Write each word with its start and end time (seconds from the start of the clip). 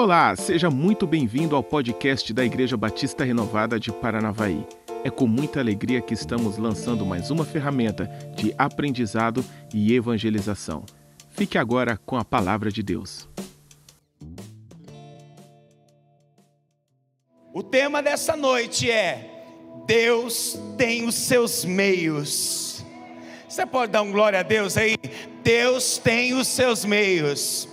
Olá, 0.00 0.36
seja 0.36 0.70
muito 0.70 1.08
bem-vindo 1.08 1.56
ao 1.56 1.62
podcast 1.62 2.32
da 2.32 2.44
Igreja 2.44 2.76
Batista 2.76 3.24
Renovada 3.24 3.80
de 3.80 3.90
Paranavaí. 3.90 4.64
É 5.02 5.10
com 5.10 5.26
muita 5.26 5.58
alegria 5.58 6.00
que 6.00 6.14
estamos 6.14 6.56
lançando 6.56 7.04
mais 7.04 7.32
uma 7.32 7.44
ferramenta 7.44 8.06
de 8.36 8.54
aprendizado 8.56 9.44
e 9.74 9.92
evangelização. 9.92 10.84
Fique 11.30 11.58
agora 11.58 11.96
com 11.96 12.16
a 12.16 12.24
palavra 12.24 12.70
de 12.70 12.80
Deus. 12.80 13.28
O 17.52 17.64
tema 17.64 18.00
dessa 18.00 18.36
noite 18.36 18.88
é 18.88 19.28
Deus 19.84 20.56
tem 20.76 21.08
os 21.08 21.16
seus 21.16 21.64
meios. 21.64 22.84
Você 23.48 23.66
pode 23.66 23.90
dar 23.90 24.02
um 24.02 24.12
glória 24.12 24.38
a 24.38 24.44
Deus 24.44 24.76
aí? 24.76 24.94
Deus 25.42 25.98
tem 25.98 26.34
os 26.34 26.46
seus 26.46 26.84
meios. 26.84 27.68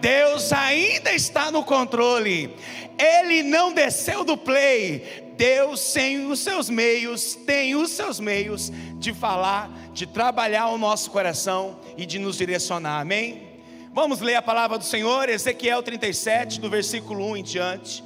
Deus 0.00 0.52
ainda 0.52 1.12
está 1.12 1.50
no 1.50 1.64
controle. 1.64 2.54
Ele 2.98 3.42
não 3.42 3.72
desceu 3.72 4.24
do 4.24 4.36
play. 4.36 5.32
Deus 5.36 5.92
tem 5.92 6.26
os 6.26 6.40
seus 6.40 6.68
meios, 6.68 7.34
tem 7.34 7.76
os 7.76 7.90
seus 7.90 8.18
meios 8.18 8.72
de 8.96 9.14
falar, 9.14 9.70
de 9.92 10.04
trabalhar 10.04 10.66
o 10.68 10.78
nosso 10.78 11.10
coração 11.10 11.78
e 11.96 12.04
de 12.04 12.18
nos 12.18 12.36
direcionar. 12.36 13.00
Amém? 13.00 13.46
Vamos 13.92 14.20
ler 14.20 14.34
a 14.34 14.42
palavra 14.42 14.78
do 14.78 14.84
Senhor, 14.84 15.28
Ezequiel 15.28 15.82
37, 15.82 16.60
do 16.60 16.68
versículo 16.68 17.24
1 17.30 17.36
em 17.36 17.42
diante. 17.42 18.04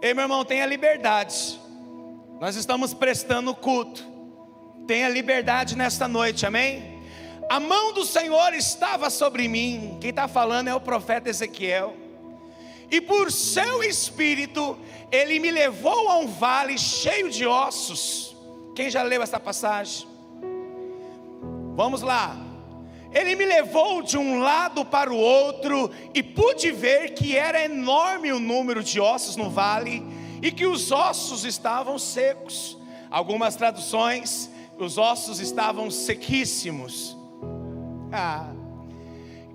Ei, 0.00 0.14
meu 0.14 0.22
irmão, 0.22 0.44
tenha 0.44 0.64
liberdade. 0.66 1.60
Nós 2.40 2.54
estamos 2.54 2.94
prestando 2.94 3.54
culto. 3.54 4.04
Tenha 4.86 5.08
liberdade 5.08 5.76
nesta 5.76 6.06
noite, 6.06 6.46
amém? 6.46 6.95
A 7.48 7.60
mão 7.60 7.92
do 7.92 8.04
Senhor 8.04 8.54
estava 8.54 9.08
sobre 9.08 9.46
mim. 9.46 9.98
Quem 10.00 10.10
está 10.10 10.26
falando 10.26 10.68
é 10.68 10.74
o 10.74 10.80
profeta 10.80 11.30
Ezequiel. 11.30 11.94
E 12.90 13.00
por 13.00 13.30
seu 13.30 13.82
espírito, 13.84 14.76
ele 15.12 15.38
me 15.38 15.50
levou 15.50 16.08
a 16.08 16.18
um 16.18 16.26
vale 16.26 16.76
cheio 16.76 17.30
de 17.30 17.46
ossos. 17.46 18.36
Quem 18.74 18.90
já 18.90 19.02
leu 19.02 19.22
essa 19.22 19.38
passagem? 19.38 20.08
Vamos 21.76 22.02
lá. 22.02 22.36
Ele 23.12 23.36
me 23.36 23.44
levou 23.44 24.02
de 24.02 24.18
um 24.18 24.40
lado 24.40 24.84
para 24.84 25.12
o 25.12 25.16
outro 25.16 25.90
e 26.12 26.22
pude 26.22 26.70
ver 26.72 27.14
que 27.14 27.36
era 27.36 27.64
enorme 27.64 28.32
o 28.32 28.40
número 28.40 28.82
de 28.82 29.00
ossos 29.00 29.36
no 29.36 29.48
vale 29.48 30.04
e 30.42 30.50
que 30.50 30.66
os 30.66 30.90
ossos 30.90 31.44
estavam 31.44 31.98
secos. 31.98 32.76
Algumas 33.08 33.54
traduções, 33.54 34.50
os 34.78 34.98
ossos 34.98 35.38
estavam 35.38 35.90
sequíssimos. 35.90 37.16
Ah. 38.18 38.46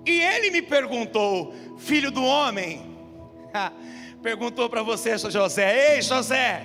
E 0.06 0.20
ele 0.20 0.50
me 0.50 0.62
perguntou, 0.62 1.52
filho 1.78 2.12
do 2.12 2.22
homem, 2.22 2.96
ah, 3.52 3.72
perguntou 4.22 4.70
para 4.70 4.84
você, 4.84 5.18
José, 5.18 5.94
ei 5.94 6.00
José, 6.00 6.64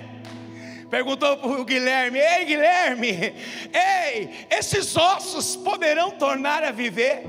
perguntou 0.88 1.36
para 1.36 1.48
o 1.48 1.64
Guilherme, 1.64 2.20
ei 2.20 2.44
Guilherme, 2.44 3.34
ei, 3.72 4.46
esses 4.48 4.96
ossos 4.96 5.56
poderão 5.56 6.12
tornar 6.12 6.62
a 6.62 6.70
viver? 6.70 7.24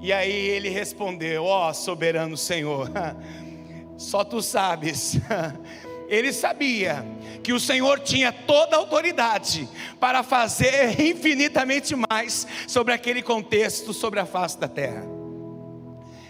E 0.00 0.12
aí 0.12 0.32
ele 0.50 0.68
respondeu, 0.68 1.42
ó 1.42 1.70
oh, 1.70 1.74
soberano 1.74 2.36
Senhor, 2.36 2.88
só 3.98 4.22
tu 4.22 4.40
sabes, 4.40 5.16
ele 6.08 6.32
sabia 6.32 7.04
que 7.42 7.52
o 7.52 7.60
Senhor 7.60 8.00
tinha 8.00 8.32
toda 8.32 8.76
a 8.76 8.78
autoridade 8.78 9.68
para 10.00 10.22
fazer 10.22 11.00
infinitamente 11.00 11.94
mais 11.94 12.46
sobre 12.66 12.92
aquele 12.92 13.22
contexto, 13.22 13.92
sobre 13.92 14.18
a 14.18 14.26
face 14.26 14.58
da 14.58 14.66
terra. 14.66 15.06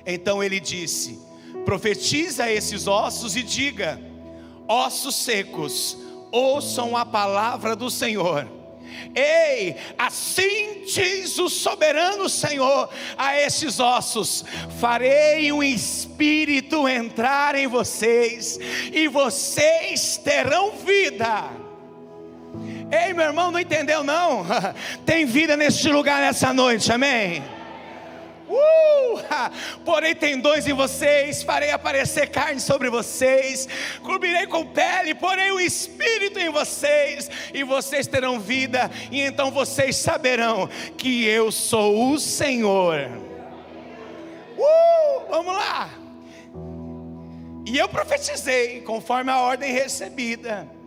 Então 0.05 0.43
ele 0.43 0.59
disse: 0.61 1.21
profetiza 1.65 2.51
esses 2.51 2.87
ossos 2.87 3.37
e 3.37 3.43
diga: 3.43 4.01
ossos 4.67 5.15
secos, 5.15 5.97
ouçam 6.33 6.97
a 6.97 7.07
palavra 7.07 7.77
do 7.77 7.91
Senhor 7.91 8.58
Ei, 9.15 9.77
assim 9.97 10.83
diz 10.87 11.39
o 11.39 11.49
soberano 11.49 12.29
Senhor 12.29 12.89
a 13.17 13.37
estes 13.37 13.81
ossos: 13.81 14.45
farei 14.81 15.51
um 15.53 15.63
espírito 15.63 16.89
entrar 16.89 17.55
em 17.55 17.67
vocês, 17.67 18.59
e 18.93 19.09
vocês 19.09 20.17
terão 20.19 20.73
vida. 20.73 21.51
Ei, 22.91 23.13
meu 23.13 23.27
irmão, 23.27 23.51
não 23.51 23.61
entendeu 23.61 24.03
não? 24.03 24.47
Tem 25.05 25.27
vida 25.27 25.57
neste 25.57 25.91
lugar 25.91 26.21
nessa 26.21 26.53
noite, 26.53 26.91
amém? 26.91 27.58
Uh! 28.49 29.19
Porém 29.85 30.15
tendões 30.15 30.67
em 30.67 30.73
vocês, 30.73 31.43
farei 31.43 31.71
aparecer 31.71 32.29
carne 32.31 32.61
sobre 32.61 32.89
vocês, 32.89 33.69
cobrirei 34.03 34.47
com 34.47 34.67
pele, 34.67 35.15
porém 35.15 35.51
o 35.53 35.61
espírito 35.61 36.39
em 36.39 36.51
vocês, 36.51 37.31
e 37.53 37.63
vocês 37.63 38.07
terão 38.07 38.41
vida, 38.41 38.91
e 39.11 39.21
então 39.21 39.51
vocês 39.51 39.97
saberão 39.97 40.69
que 40.97 41.25
eu 41.27 41.53
sou 41.53 42.13
o 42.13 42.19
Senhor. 42.19 43.11
Uh! 44.57 45.31
Vamos 45.31 45.55
lá. 45.55 45.91
E 47.67 47.77
eu 47.77 47.89
profetizei 47.89 48.81
conforme 48.81 49.31
a 49.31 49.41
ordem 49.41 49.73
recebida. 49.73 50.78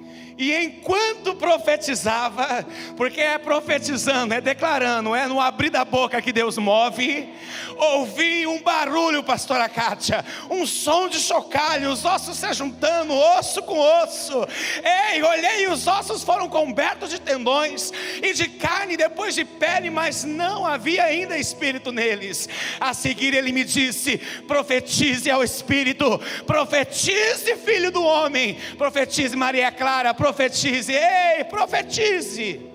E 0.42 0.56
enquanto 0.56 1.36
profetizava, 1.36 2.66
porque 2.98 3.22
é 3.22 3.38
profetizando, 3.38 4.34
é 4.34 4.42
declarando, 4.42 5.14
é 5.14 5.28
no 5.28 5.40
abrir 5.40 5.70
da 5.70 5.86
boca 5.86 6.20
que 6.20 6.34
Deus 6.34 6.58
move, 6.58 7.32
ouvi 7.78 8.48
um 8.48 8.60
barulho, 8.60 9.22
pastora 9.22 9.70
Kátia, 9.70 10.26
um 10.50 10.66
som 10.66 11.08
de 11.08 11.20
chocalho, 11.20 11.92
os 11.92 12.04
ossos 12.04 12.40
se 12.40 12.52
juntando, 12.54 13.14
osso 13.14 13.62
com 13.62 13.78
osso. 13.78 14.48
Ei, 14.84 15.22
olhei 15.22 15.66
e 15.66 15.68
os 15.68 15.86
ossos 15.86 16.24
foram 16.24 16.50
cobertos 16.50 17.12
de 17.12 17.22
tendões 17.22 17.92
e 18.20 18.34
de 18.34 18.48
carne, 18.50 18.98
depois 18.98 19.36
de 19.36 19.46
pele, 19.46 19.92
mas 19.92 20.24
não 20.24 20.66
havia 20.66 21.04
ainda 21.04 21.38
espírito 21.38 21.92
neles. 21.92 22.50
A 22.80 22.96
seguir 22.96 23.36
ele 23.36 23.52
me 23.52 23.64
disse: 23.64 24.18
profetize 24.48 25.30
ao 25.30 25.44
espírito, 25.44 26.20
profetize, 26.48 27.56
filho 27.58 27.92
do 27.92 28.04
homem, 28.04 28.58
profetize, 28.76 29.36
Maria 29.36 29.72
Clara, 29.72 30.16
profetize 30.16 30.31
profetize, 30.32 30.94
ei, 30.94 31.44
profetize. 31.44 32.72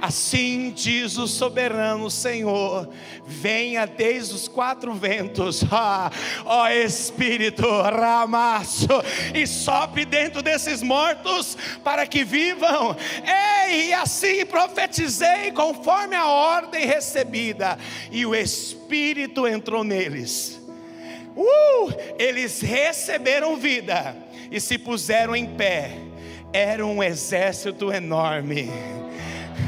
Assim 0.00 0.72
diz 0.74 1.16
o 1.16 1.28
soberano 1.28 2.10
Senhor: 2.10 2.88
venha 3.24 3.86
desde 3.86 4.34
os 4.34 4.48
quatro 4.48 4.92
ventos, 4.94 5.62
ó 6.44 6.68
Espírito 6.68 7.68
ramaço, 7.68 8.88
e 9.34 9.46
sopre 9.46 10.04
dentro 10.04 10.42
desses 10.42 10.82
mortos 10.82 11.56
para 11.84 12.06
que 12.06 12.24
vivam. 12.24 12.96
Ei, 13.66 13.88
e 13.88 13.92
assim 13.92 14.44
profetizei 14.46 15.52
conforme 15.52 16.16
a 16.16 16.26
ordem 16.26 16.86
recebida, 16.86 17.78
e 18.10 18.24
o 18.26 18.34
Espírito 18.34 19.46
entrou 19.46 19.84
neles. 19.84 20.60
Uh, 21.34 21.92
eles 22.18 22.60
receberam 22.60 23.56
vida 23.56 24.31
e 24.52 24.60
se 24.60 24.76
puseram 24.76 25.34
em 25.34 25.46
pé. 25.46 25.90
Era 26.52 26.86
um 26.86 27.02
exército 27.02 27.90
enorme. 27.92 28.70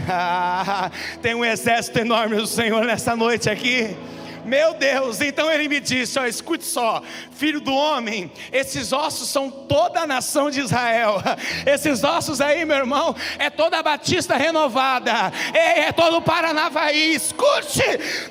Ah, 0.06 0.90
tem 1.22 1.34
um 1.34 1.42
exército 1.42 1.98
enorme 1.98 2.36
do 2.36 2.46
Senhor 2.46 2.84
nessa 2.84 3.16
noite 3.16 3.48
aqui. 3.48 3.96
Meu 4.44 4.74
Deus, 4.74 5.20
então 5.20 5.50
ele 5.50 5.68
me 5.68 5.80
disse: 5.80 6.18
ó, 6.18 6.26
escute 6.26 6.64
só, 6.64 7.02
filho 7.32 7.60
do 7.60 7.74
homem, 7.74 8.30
esses 8.52 8.92
ossos 8.92 9.28
são 9.28 9.50
toda 9.50 10.00
a 10.00 10.06
nação 10.06 10.50
de 10.50 10.60
Israel. 10.60 11.22
Esses 11.66 12.04
ossos 12.04 12.40
aí, 12.40 12.64
meu 12.64 12.76
irmão, 12.76 13.14
é 13.38 13.48
toda 13.48 13.78
a 13.78 13.82
Batista 13.82 14.36
renovada, 14.36 15.32
é, 15.52 15.80
é 15.80 15.92
todo 15.92 16.18
o 16.18 16.22
Paranavaí. 16.22 17.14
Escute, 17.14 17.82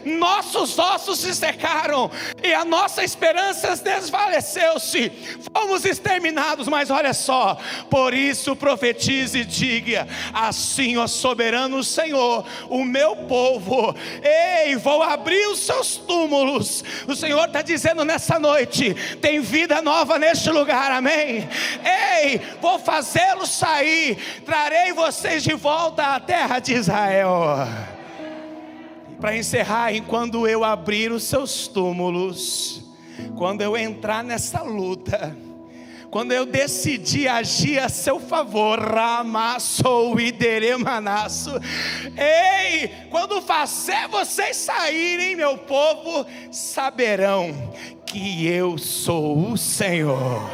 nossos 0.05 0.77
ossos 0.77 1.19
se 1.19 1.33
secaram 1.33 2.11
e 2.43 2.53
a 2.53 2.63
nossa 2.63 3.03
esperança 3.03 3.75
desvaleceu-se. 3.75 5.11
Fomos 5.55 5.85
exterminados, 5.85 6.67
mas 6.67 6.89
olha 6.89 7.13
só, 7.13 7.57
por 7.89 8.13
isso 8.13 8.55
profetize 8.55 9.39
e 9.39 9.45
diga: 9.45 10.07
assim, 10.33 10.97
ó 10.97 11.07
soberano 11.07 11.83
Senhor, 11.83 12.45
o 12.69 12.83
meu 12.83 13.15
povo, 13.15 13.95
ei, 14.21 14.75
vou 14.75 15.01
abrir 15.01 15.47
os 15.47 15.59
seus 15.59 16.02
túmulos. 16.05 16.83
O 17.07 17.15
Senhor 17.15 17.45
está 17.45 17.61
dizendo 17.61 18.05
nessa 18.05 18.39
noite: 18.39 18.93
tem 19.21 19.39
vida 19.39 19.81
nova 19.81 20.17
neste 20.19 20.49
lugar, 20.49 20.91
amém? 20.91 21.47
Ei, 21.83 22.41
vou 22.61 22.79
fazê-los 22.79 23.49
sair, 23.49 24.17
trarei 24.45 24.93
vocês 24.93 25.43
de 25.43 25.53
volta 25.53 26.15
à 26.15 26.19
terra 26.19 26.59
de 26.59 26.73
Israel. 26.73 27.67
Para 29.19 29.37
encerrar, 29.37 29.93
enquanto 29.93 30.47
eu 30.47 30.63
abrir 30.63 31.11
os 31.11 31.23
seus 31.23 31.67
túmulos, 31.67 32.83
quando 33.37 33.61
eu 33.61 33.77
entrar 33.77 34.23
nessa 34.23 34.61
luta, 34.61 35.35
quando 36.13 36.31
eu 36.31 36.45
decidi 36.45 37.27
agir 37.27 37.79
a 37.79 37.89
seu 37.89 38.19
favor, 38.19 38.77
ramassou 38.79 40.19
e 40.19 40.31
deremanaço. 40.31 41.49
Ei, 42.15 42.87
quando 43.09 43.41
fazer 43.41 44.07
vocês 44.09 44.57
saírem, 44.57 45.35
meu 45.35 45.57
povo, 45.57 46.23
saberão 46.51 47.73
que 48.05 48.45
eu 48.45 48.77
sou 48.77 49.53
o 49.53 49.57
Senhor. 49.57 50.47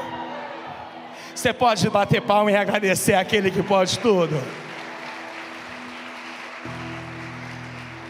Você 1.35 1.51
pode 1.51 1.89
bater 1.89 2.21
palma 2.21 2.53
e 2.53 2.55
agradecer 2.55 3.15
aquele 3.15 3.51
que 3.51 3.61
pode 3.61 3.99
tudo. 3.99 4.41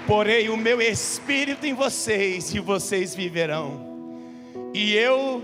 Porei 0.06 0.50
o 0.50 0.56
meu 0.56 0.80
espírito 0.80 1.66
em 1.66 1.74
vocês 1.74 2.54
e 2.54 2.60
vocês 2.60 3.16
viverão. 3.16 3.90
E 4.72 4.94
eu 4.94 5.44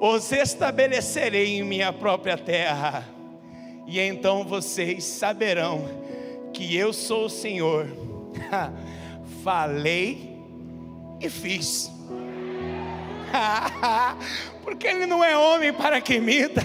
os 0.00 0.32
estabelecerei 0.32 1.58
em 1.58 1.62
minha 1.62 1.92
própria 1.92 2.36
terra. 2.36 3.08
E 3.86 4.00
então 4.00 4.44
vocês 4.44 5.04
saberão 5.04 5.88
que 6.52 6.76
eu 6.76 6.92
sou 6.92 7.26
o 7.26 7.30
Senhor. 7.30 7.88
Falei 9.42 10.38
e 11.20 11.28
fiz. 11.28 11.90
Porque 14.62 14.86
ele 14.86 15.04
não 15.04 15.22
é 15.22 15.36
homem 15.36 15.72
para 15.72 16.00
que 16.00 16.14
imita, 16.14 16.62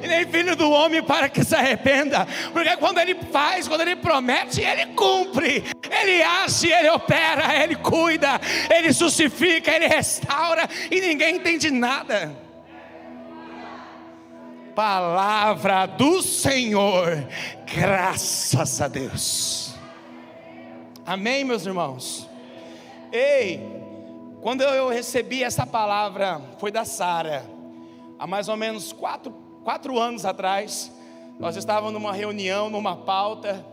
nem 0.00 0.10
é 0.10 0.26
filho 0.26 0.56
do 0.56 0.70
homem 0.70 1.02
para 1.02 1.28
que 1.28 1.44
se 1.44 1.54
arrependa. 1.54 2.26
Porque 2.52 2.74
quando 2.78 2.98
ele 2.98 3.14
faz, 3.30 3.68
quando 3.68 3.82
ele 3.82 3.96
promete, 3.96 4.62
ele 4.62 4.86
cumpre, 4.94 5.62
ele 5.90 6.22
age, 6.22 6.72
ele 6.72 6.88
opera, 6.88 7.62
ele 7.62 7.76
cuida, 7.76 8.40
ele 8.74 8.92
justifica, 8.92 9.70
ele 9.70 9.86
restaura 9.86 10.66
e 10.90 11.00
ninguém 11.00 11.36
entende 11.36 11.70
nada. 11.70 12.43
Palavra 14.74 15.86
do 15.86 16.20
Senhor, 16.20 17.28
graças 17.72 18.80
a 18.80 18.88
Deus. 18.88 19.72
Amém, 21.06 21.44
meus 21.44 21.64
irmãos. 21.64 22.28
Ei, 23.12 23.60
quando 24.40 24.62
eu 24.62 24.88
recebi 24.88 25.44
essa 25.44 25.64
palavra, 25.64 26.40
foi 26.58 26.72
da 26.72 26.84
Sara, 26.84 27.44
há 28.18 28.26
mais 28.26 28.48
ou 28.48 28.56
menos 28.56 28.92
quatro, 28.92 29.32
quatro 29.62 29.96
anos 29.96 30.24
atrás. 30.24 30.90
Nós 31.38 31.54
estávamos 31.54 31.92
numa 31.92 32.12
reunião, 32.12 32.68
numa 32.68 32.96
pauta, 32.96 33.64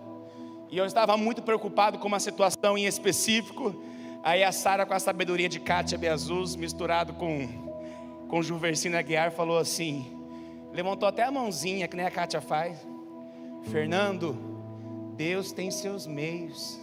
e 0.69 0.77
eu 0.77 0.85
estava 0.85 1.17
muito 1.17 1.41
preocupado 1.41 1.97
com 1.97 2.07
uma 2.07 2.19
situação 2.19 2.77
em 2.77 2.85
específico. 2.85 3.75
Aí 4.23 4.43
a 4.43 4.51
Sara, 4.51 4.85
com 4.85 4.93
a 4.93 4.99
sabedoria 4.99 5.49
de 5.49 5.59
Kátia 5.59 5.97
Beazus, 5.97 6.55
misturado 6.55 7.13
com, 7.13 7.47
com 8.27 8.39
Juversino 8.43 8.97
Aguiar, 8.97 9.31
falou 9.31 9.57
assim: 9.57 10.20
levantou 10.73 11.07
até 11.07 11.23
a 11.23 11.31
mãozinha, 11.31 11.87
que 11.87 11.95
nem 11.95 12.05
a 12.05 12.11
Kátia 12.11 12.41
faz. 12.41 12.77
Fernando, 13.71 14.35
Deus 15.15 15.51
tem 15.51 15.69
seus 15.69 16.07
meios. 16.07 16.79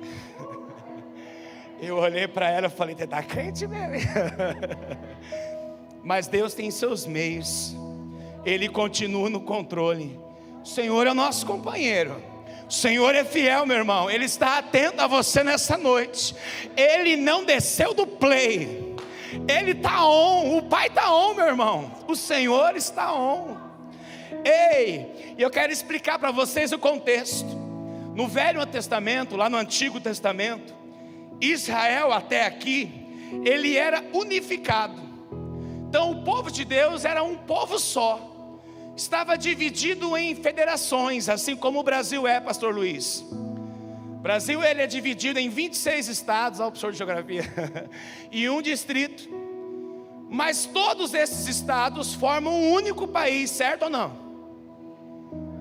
Eu 1.80 1.96
olhei 1.96 2.26
para 2.28 2.50
ela 2.50 2.68
e 2.68 2.70
falei: 2.70 2.94
Você 2.94 3.04
está 3.04 3.22
crente 3.22 3.66
mesmo? 3.66 4.10
Mas 6.02 6.28
Deus 6.28 6.54
tem 6.54 6.70
seus 6.70 7.04
meios, 7.04 7.76
Ele 8.44 8.68
continua 8.68 9.28
no 9.28 9.40
controle. 9.40 10.18
O 10.62 10.66
Senhor 10.66 11.06
é 11.06 11.10
o 11.10 11.14
nosso 11.14 11.44
companheiro. 11.44 12.22
O 12.68 12.72
Senhor 12.72 13.14
é 13.14 13.24
fiel, 13.24 13.66
meu 13.66 13.76
irmão. 13.76 14.10
Ele 14.10 14.24
está 14.24 14.58
atento 14.58 15.00
a 15.00 15.06
você 15.06 15.44
nessa 15.44 15.76
noite. 15.76 16.34
Ele 16.76 17.16
não 17.16 17.44
desceu 17.44 17.94
do 17.94 18.06
play. 18.06 18.85
Ele 19.48 19.72
está 19.72 20.04
on. 20.06 20.58
O 20.58 20.62
Pai 20.62 20.88
está 20.88 21.12
on, 21.12 21.34
meu 21.34 21.46
irmão. 21.46 21.90
O 22.06 22.14
Senhor 22.14 22.76
está 22.76 23.14
on. 23.14 23.56
Ei, 24.44 25.34
eu 25.38 25.50
quero 25.50 25.72
explicar 25.72 26.18
para 26.18 26.30
vocês 26.30 26.72
o 26.72 26.78
contexto. 26.78 27.48
No 28.14 28.26
Velho 28.26 28.64
Testamento, 28.66 29.36
lá 29.36 29.50
no 29.50 29.56
Antigo 29.56 30.00
Testamento, 30.00 30.74
Israel 31.40 32.12
até 32.12 32.46
aqui, 32.46 32.90
ele 33.44 33.76
era 33.76 34.02
unificado. 34.12 34.96
Então 35.88 36.12
o 36.12 36.24
povo 36.24 36.50
de 36.50 36.64
Deus 36.64 37.04
era 37.04 37.22
um 37.22 37.36
povo 37.36 37.78
só. 37.78 38.32
Estava 38.96 39.36
dividido 39.36 40.16
em 40.16 40.34
federações, 40.34 41.28
assim 41.28 41.54
como 41.54 41.80
o 41.80 41.82
Brasil 41.82 42.26
é, 42.26 42.40
pastor 42.40 42.74
Luiz. 42.74 43.24
Brasil 44.26 44.62
ele 44.64 44.82
é 44.82 44.86
dividido 44.86 45.38
em 45.38 45.48
26 45.48 46.08
estados, 46.08 46.60
ao 46.60 46.70
professor 46.70 46.90
de 46.90 46.98
geografia, 46.98 47.44
e 48.32 48.48
um 48.50 48.60
distrito. 48.60 49.28
Mas 50.28 50.66
todos 50.66 51.14
esses 51.14 51.46
estados 51.46 52.12
formam 52.12 52.52
um 52.52 52.72
único 52.72 53.06
país, 53.06 53.50
certo 53.50 53.84
ou 53.84 53.90
não? 53.90 54.26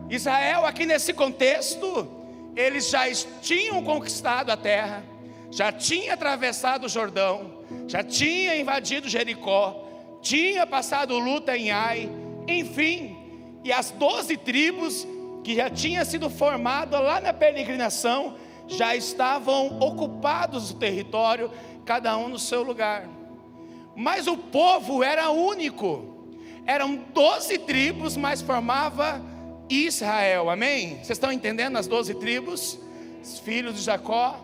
Israel, 0.10 0.66
aqui 0.66 0.86
nesse 0.86 1.14
contexto, 1.14 2.08
eles 2.56 2.90
já 2.90 3.04
tinham 3.42 3.84
conquistado 3.84 4.52
a 4.52 4.58
terra 4.58 5.04
já 5.52 5.72
tinha 5.72 6.16
atravessado 6.16 6.86
o 6.86 6.90
Jordão, 6.90 7.64
já 7.88 8.04
tinha 8.04 8.58
invadido 8.58 9.08
Jericó, 9.08 10.20
tinha 10.22 10.68
passado 10.68 11.18
luta 11.18 11.56
em 11.58 11.72
Ai, 11.72 12.10
enfim, 12.46 13.16
e 13.64 13.72
as 13.72 13.90
doze 13.92 14.36
tribos 14.36 15.08
que 15.46 15.56
já 15.56 15.70
tinha 15.70 16.04
sido 16.04 16.30
formado 16.30 16.98
lá 17.02 17.22
na 17.22 17.32
peregrinação 17.32 18.36
já 18.68 18.96
estavam 18.96 19.80
ocupados 19.80 20.72
o 20.72 20.76
território, 20.76 21.52
cada 21.86 22.18
um 22.18 22.30
no 22.30 22.40
seu 22.40 22.64
lugar. 22.64 23.08
Mas 23.96 24.28
o 24.28 24.36
povo 24.36 25.04
era 25.04 25.30
único, 25.30 26.28
eram 26.66 26.96
doze 27.14 27.58
tribos, 27.58 28.18
mas 28.18 28.42
formava 28.42 29.22
Israel, 29.70 30.50
amém? 30.50 30.96
Vocês 30.96 31.12
estão 31.12 31.32
entendendo 31.32 31.78
as 31.78 31.88
doze 31.88 32.14
tribos? 32.16 32.80
Os 33.24 33.40
filhos 33.40 33.76
de 33.76 33.82
Jacó, 33.82 34.40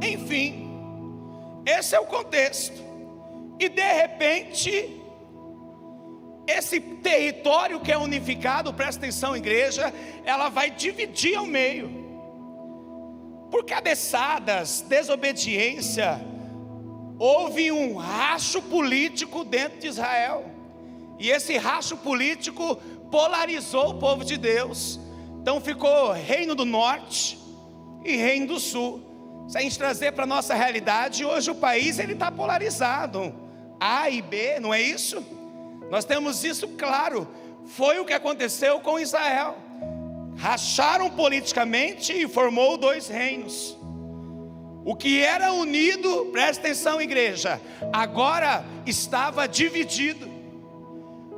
enfim, 0.00 0.66
esse 1.64 1.94
é 1.94 2.00
o 2.00 2.06
contexto. 2.06 2.82
E 3.58 3.68
de 3.68 3.82
repente, 3.82 5.00
esse 6.46 6.80
território 6.80 7.80
que 7.80 7.90
é 7.90 7.98
unificado, 7.98 8.72
presta 8.72 9.00
atenção, 9.00 9.36
igreja, 9.36 9.92
ela 10.24 10.48
vai 10.48 10.70
dividir 10.70 11.36
ao 11.36 11.46
meio. 11.46 12.05
Por 13.56 13.64
cabeçadas, 13.64 14.82
desobediência, 14.82 16.20
houve 17.18 17.72
um 17.72 17.96
racho 17.96 18.60
político 18.60 19.46
dentro 19.46 19.78
de 19.78 19.86
Israel. 19.86 20.44
E 21.18 21.30
esse 21.30 21.56
racho 21.56 21.96
político 21.96 22.76
polarizou 23.10 23.92
o 23.92 23.94
povo 23.94 24.26
de 24.26 24.36
Deus. 24.36 25.00
Então 25.40 25.58
ficou 25.58 26.12
reino 26.12 26.54
do 26.54 26.66
norte 26.66 27.38
e 28.04 28.14
reino 28.14 28.48
do 28.48 28.60
sul. 28.60 29.00
Se 29.48 29.56
a 29.56 29.62
gente 29.62 29.78
trazer 29.78 30.12
para 30.12 30.24
a 30.24 30.26
nossa 30.26 30.52
realidade, 30.54 31.24
hoje 31.24 31.50
o 31.50 31.54
país 31.54 31.98
ele 31.98 32.12
está 32.12 32.30
polarizado. 32.30 33.34
A 33.80 34.10
e 34.10 34.20
B, 34.20 34.60
não 34.60 34.74
é 34.74 34.82
isso? 34.82 35.24
Nós 35.90 36.04
temos 36.04 36.44
isso 36.44 36.68
claro. 36.76 37.26
Foi 37.64 37.98
o 38.00 38.04
que 38.04 38.12
aconteceu 38.12 38.80
com 38.80 38.98
Israel. 38.98 39.56
Racharam 40.36 41.10
politicamente 41.10 42.12
e 42.12 42.28
formou 42.28 42.76
dois 42.76 43.08
reinos. 43.08 43.76
O 44.84 44.94
que 44.94 45.20
era 45.20 45.52
unido, 45.52 46.26
presta 46.26 46.66
atenção, 46.66 47.02
igreja, 47.02 47.60
agora 47.92 48.64
estava 48.86 49.48
dividido. 49.48 50.36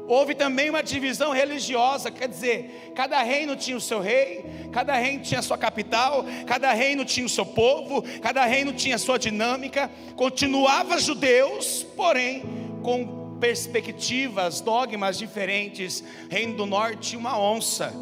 Houve 0.06 0.34
também 0.34 0.68
uma 0.68 0.82
divisão 0.82 1.32
religiosa, 1.32 2.10
quer 2.10 2.28
dizer, 2.28 2.92
cada 2.94 3.22
reino 3.22 3.56
tinha 3.56 3.76
o 3.76 3.80
seu 3.80 4.00
rei, 4.00 4.44
cada 4.72 4.94
reino 4.96 5.22
tinha 5.22 5.40
a 5.40 5.42
sua 5.42 5.56
capital, 5.56 6.24
cada 6.46 6.72
reino 6.72 7.04
tinha 7.04 7.24
o 7.24 7.28
seu 7.28 7.46
povo, 7.46 8.02
cada 8.20 8.44
reino 8.44 8.72
tinha 8.72 8.96
a 8.96 8.98
sua 8.98 9.18
dinâmica. 9.18 9.90
Continuava 10.16 10.98
judeus, 10.98 11.86
porém 11.96 12.42
com 12.82 13.38
perspectivas, 13.38 14.60
dogmas 14.60 15.18
diferentes. 15.18 16.02
Reino 16.28 16.54
do 16.54 16.66
Norte, 16.66 17.16
uma 17.16 17.38
onça, 17.38 17.94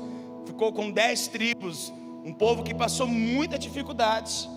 ficou 0.57 0.73
com 0.73 0.91
dez 0.91 1.29
tribos, 1.29 1.93
um 2.25 2.33
povo 2.33 2.63
que 2.63 2.75
passou 2.75 3.07
muita 3.07 3.59
dificuldade. 3.59 4.49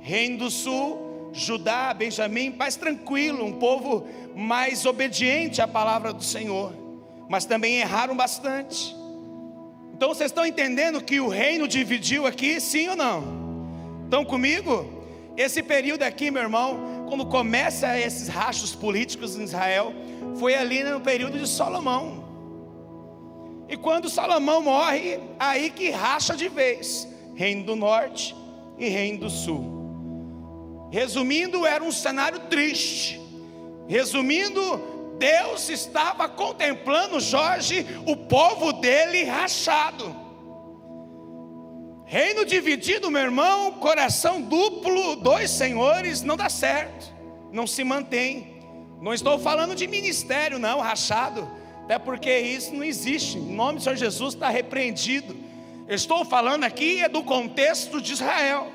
Reino 0.00 0.38
do 0.38 0.50
Sul, 0.50 1.30
Judá, 1.30 1.92
Benjamim, 1.92 2.50
paz 2.50 2.74
tranquilo, 2.74 3.44
um 3.44 3.52
povo 3.52 4.06
mais 4.34 4.86
obediente 4.86 5.60
à 5.60 5.68
palavra 5.68 6.10
do 6.10 6.24
Senhor, 6.24 6.72
mas 7.28 7.44
também 7.44 7.76
erraram 7.76 8.16
bastante. 8.16 8.96
Então 9.92 10.08
vocês 10.08 10.30
estão 10.30 10.46
entendendo 10.46 11.02
que 11.02 11.20
o 11.20 11.28
reino 11.28 11.68
dividiu 11.68 12.26
aqui, 12.26 12.58
sim 12.58 12.88
ou 12.88 12.96
não? 12.96 14.04
Estão 14.04 14.24
comigo? 14.24 14.86
Esse 15.36 15.62
período 15.62 16.02
aqui, 16.02 16.30
meu 16.30 16.40
irmão, 16.40 17.04
quando 17.10 17.26
começa 17.26 17.98
esses 17.98 18.28
rachos 18.28 18.74
políticos 18.74 19.36
em 19.36 19.42
Israel, 19.42 19.92
foi 20.38 20.54
ali 20.54 20.82
no 20.82 20.98
período 20.98 21.38
de 21.38 21.46
Salomão. 21.46 22.25
E 23.68 23.76
quando 23.76 24.08
Salomão 24.08 24.62
morre, 24.62 25.18
aí 25.38 25.70
que 25.70 25.90
racha 25.90 26.36
de 26.36 26.48
vez, 26.48 27.06
reino 27.34 27.64
do 27.64 27.76
norte 27.76 28.34
e 28.78 28.88
reino 28.88 29.20
do 29.20 29.30
sul. 29.30 30.88
Resumindo, 30.90 31.66
era 31.66 31.82
um 31.82 31.90
cenário 31.90 32.40
triste. 32.48 33.20
Resumindo, 33.88 34.60
Deus 35.18 35.68
estava 35.68 36.28
contemplando 36.28 37.18
Jorge, 37.20 37.86
o 38.06 38.16
povo 38.16 38.72
dele 38.74 39.24
rachado. 39.24 40.14
Reino 42.04 42.44
dividido, 42.44 43.10
meu 43.10 43.22
irmão, 43.22 43.72
coração 43.72 44.40
duplo, 44.40 45.16
dois 45.16 45.50
senhores, 45.50 46.22
não 46.22 46.36
dá 46.36 46.48
certo. 46.48 47.12
não 47.52 47.66
se 47.66 47.82
mantém. 47.82 48.56
Não 49.00 49.12
estou 49.12 49.38
falando 49.38 49.74
de 49.74 49.86
ministério, 49.86 50.58
não, 50.58 50.80
rachado, 50.80 51.48
até 51.86 52.00
porque 52.00 52.36
isso 52.36 52.74
não 52.74 52.82
existe. 52.82 53.38
Em 53.38 53.54
nome 53.54 53.78
do 53.78 53.84
Senhor 53.84 53.94
Jesus 53.94 54.34
está 54.34 54.48
repreendido. 54.48 55.36
estou 55.88 56.24
falando 56.24 56.64
aqui 56.64 57.00
é 57.00 57.08
do 57.08 57.22
contexto 57.22 58.00
de 58.00 58.12
Israel. 58.12 58.72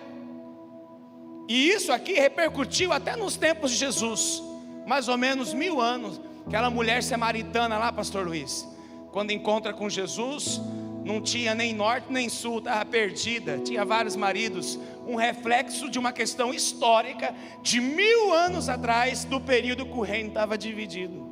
E 1.45 1.71
isso 1.71 1.91
aqui 1.91 2.13
repercutiu 2.13 2.93
até 2.93 3.17
nos 3.17 3.35
tempos 3.35 3.71
de 3.71 3.77
Jesus, 3.77 4.41
mais 4.87 5.09
ou 5.09 5.17
menos 5.17 5.53
mil 5.53 5.81
anos. 5.81 6.21
Aquela 6.47 6.69
mulher 6.69 7.03
samaritana 7.03 7.77
lá, 7.77 7.91
Pastor 7.91 8.25
Luiz, 8.25 8.65
quando 9.11 9.31
encontra 9.31 9.73
com 9.73 9.89
Jesus, 9.89 10.61
não 11.03 11.19
tinha 11.19 11.53
nem 11.53 11.73
norte 11.73 12.05
nem 12.09 12.29
sul, 12.29 12.59
estava 12.59 12.85
perdida, 12.85 13.57
tinha 13.57 13.83
vários 13.83 14.15
maridos, 14.15 14.79
um 15.05 15.15
reflexo 15.15 15.91
de 15.91 15.99
uma 15.99 16.13
questão 16.13 16.53
histórica 16.53 17.35
de 17.61 17.81
mil 17.81 18.31
anos 18.31 18.69
atrás, 18.69 19.25
do 19.25 19.41
período 19.41 19.85
que 19.85 19.97
o 19.97 20.01
reino 20.01 20.29
estava 20.29 20.57
dividido. 20.57 21.30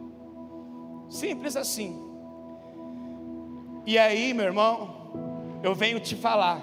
Simples 1.10 1.56
assim. 1.56 2.00
E 3.86 3.98
aí, 3.98 4.34
meu 4.34 4.46
irmão, 4.46 5.60
eu 5.64 5.74
venho 5.74 6.00
te 6.00 6.16
falar, 6.16 6.62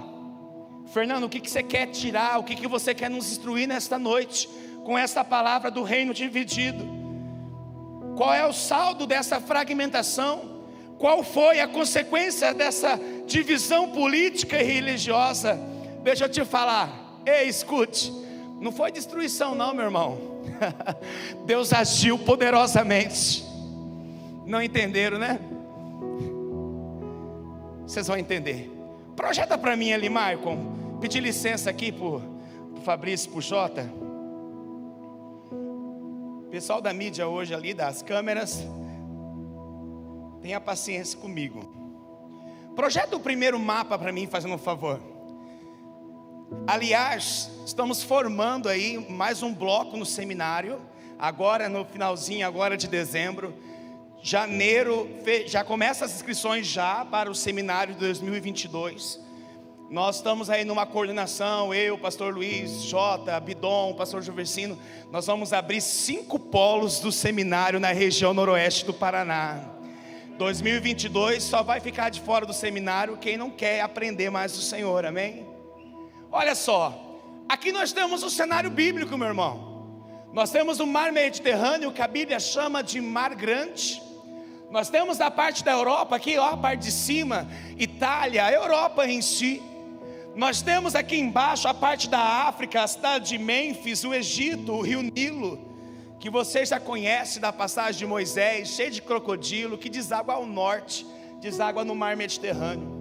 Fernando, 0.93 1.25
o 1.25 1.29
que, 1.29 1.41
que 1.41 1.51
você 1.51 1.63
quer 1.63 1.87
tirar, 1.87 2.39
o 2.39 2.45
que, 2.45 2.55
que 2.55 2.69
você 2.69 2.95
quer 2.95 3.11
nos 3.11 3.31
instruir 3.31 3.67
nesta 3.67 3.99
noite, 3.99 4.49
com 4.85 4.97
essa 4.97 5.25
palavra 5.25 5.71
do 5.71 5.83
reino 5.83 6.15
dividido? 6.15 6.87
Qual 8.17 8.33
é 8.33 8.47
o 8.47 8.53
saldo 8.53 9.07
dessa 9.07 9.41
fragmentação? 9.41 10.57
Qual 10.99 11.23
foi 11.23 11.61
a 11.61 11.69
consequência 11.69 12.55
dessa 12.55 12.99
divisão 13.27 13.91
política 13.91 14.61
e 14.63 14.65
religiosa? 14.65 15.59
Deixa 16.03 16.25
eu 16.25 16.29
te 16.29 16.45
falar, 16.45 17.21
ei, 17.27 17.49
escute, 17.49 18.13
não 18.61 18.71
foi 18.71 18.93
destruição, 18.93 19.55
não, 19.55 19.75
meu 19.75 19.85
irmão. 19.85 20.19
Deus 21.45 21.73
agiu 21.73 22.19
poderosamente. 22.19 23.46
Não 24.47 24.63
entenderam, 24.63 25.19
né? 25.19 25.41
Vocês 27.85 28.07
vão 28.07 28.17
entender. 28.17 28.71
Projeta 29.17 29.59
para 29.59 29.77
mim 29.77 29.93
ali, 29.93 30.09
Maicon. 30.09 30.99
Pedir 31.01 31.21
licença 31.21 31.69
aqui 31.69 31.91
por 31.91 32.23
Fabrício, 32.85 33.31
por 33.33 33.43
Jota. 33.43 33.91
Pessoal 36.49 36.81
da 36.81 36.93
mídia 36.93 37.27
hoje 37.27 37.53
ali, 37.53 37.75
das 37.75 38.03
câmeras. 38.03 38.65
Tenha 40.41 40.61
paciência 40.61 41.19
comigo. 41.19 41.75
Projeta 42.77 43.17
o 43.17 43.21
primeiro 43.21 43.59
mapa 43.59 43.99
para 43.99 44.13
mim, 44.13 44.29
fazendo 44.29 44.55
um 44.55 44.59
favor. 44.59 45.01
Aliás, 46.69 47.51
estamos 47.67 48.03
formando 48.03 48.69
aí 48.69 49.05
mais 49.11 49.43
um 49.43 49.53
bloco 49.53 49.97
no 49.97 50.07
seminário, 50.07 50.81
agora 51.19 51.69
no 51.69 51.85
finalzinho 51.85 52.47
agora 52.47 52.77
de 52.77 52.87
dezembro. 52.87 53.53
Janeiro, 54.29 55.09
já 55.47 55.63
começa 55.63 56.05
as 56.05 56.13
inscrições 56.13 56.67
já 56.67 57.05
para 57.05 57.31
o 57.31 57.35
seminário 57.35 57.95
de 57.95 58.01
2022. 58.01 59.21
Nós 59.89 60.17
estamos 60.17 60.51
aí 60.51 60.65
numa 60.65 60.85
coordenação, 60.85 61.73
eu, 61.73 61.97
pastor 61.97 62.35
Luiz, 62.35 62.83
Jota, 62.83 63.39
Bidon, 63.39 63.95
pastor 63.95 64.23
Juversino, 64.23 64.77
nós 65.13 65.29
vamos 65.29 65.53
abrir 65.53 65.81
cinco 65.81 66.41
polos 66.41 66.99
do 66.99 67.13
seminário 67.13 67.79
na 67.79 67.93
região 67.93 68.35
noroeste 68.35 68.85
do 68.85 68.93
Paraná. 68.93 69.61
2022 70.37 71.45
só 71.45 71.63
vai 71.63 71.79
ficar 71.79 72.11
de 72.11 72.21
fora 72.21 72.45
do 72.45 72.53
seminário 72.53 73.19
quem 73.19 73.37
não 73.37 73.49
quer 73.49 73.81
aprender 73.81 74.29
mais 74.29 74.51
do 74.55 74.61
Senhor, 74.61 75.07
amém? 75.07 75.47
Olha 76.33 76.57
só, 76.57 77.21
aqui 77.49 77.71
nós 77.71 77.93
temos 77.93 78.25
o 78.25 78.31
cenário 78.31 78.71
bíblico, 78.71 79.17
meu 79.17 79.29
irmão. 79.29 79.87
Nós 80.33 80.51
temos 80.51 80.81
o 80.81 80.87
mar 80.87 81.13
Mediterrâneo, 81.13 81.93
que 81.93 82.03
a 82.03 82.09
Bíblia 82.09 82.41
chama 82.41 82.83
de 82.83 83.01
mar 83.01 83.33
grande. 83.33 84.05
Nós 84.71 84.91
temos 84.91 85.21
a 85.21 85.31
parte 85.31 85.65
da 85.65 85.73
Europa, 85.73 86.17
aqui, 86.17 86.37
ó, 86.39 86.51
a 86.51 86.57
parte 86.57 86.83
de 86.83 86.93
cima, 86.93 87.49
Itália, 87.79 88.45
a 88.45 88.53
Europa 88.53 89.07
em 89.07 89.23
si. 89.23 89.63
Nós 90.35 90.61
temos 90.61 90.95
aqui 90.95 91.17
embaixo 91.17 91.67
a 91.69 91.75
parte 91.75 92.09
da 92.09 92.21
África, 92.21 92.83
a 92.83 92.87
cidade 92.87 93.29
de 93.29 93.39
Mênfis, 93.39 94.05
o 94.05 94.13
Egito, 94.13 94.73
o 94.73 94.83
rio 94.83 95.03
Nilo 95.03 95.77
que 96.19 96.31
você 96.31 96.65
já 96.65 96.81
conhece 96.81 97.39
da 97.39 97.53
passagem 97.53 97.99
de 97.99 98.07
Moisés, 98.07 98.71
cheio 98.71 98.91
de 98.91 99.03
crocodilo, 99.03 99.79
que 99.79 99.89
deságua 99.89 100.35
ao 100.35 100.47
norte, 100.47 101.07
deságua 101.41 101.85
no 101.85 101.95
mar 101.95 102.17
Mediterrâneo. 102.17 102.96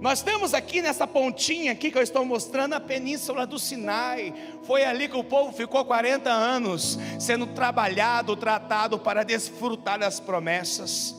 Nós 0.00 0.22
temos 0.22 0.54
aqui 0.54 0.80
nessa 0.80 1.08
pontinha 1.08 1.72
aqui 1.72 1.90
que 1.90 1.98
eu 1.98 2.02
estou 2.02 2.24
mostrando 2.24 2.74
a 2.74 2.80
península 2.80 3.44
do 3.44 3.58
Sinai. 3.58 4.32
Foi 4.62 4.84
ali 4.84 5.08
que 5.08 5.16
o 5.16 5.24
povo 5.24 5.52
ficou 5.52 5.84
40 5.84 6.30
anos 6.30 6.96
sendo 7.18 7.48
trabalhado, 7.48 8.36
tratado 8.36 8.98
para 8.98 9.24
desfrutar 9.24 9.98
das 9.98 10.20
promessas. 10.20 11.16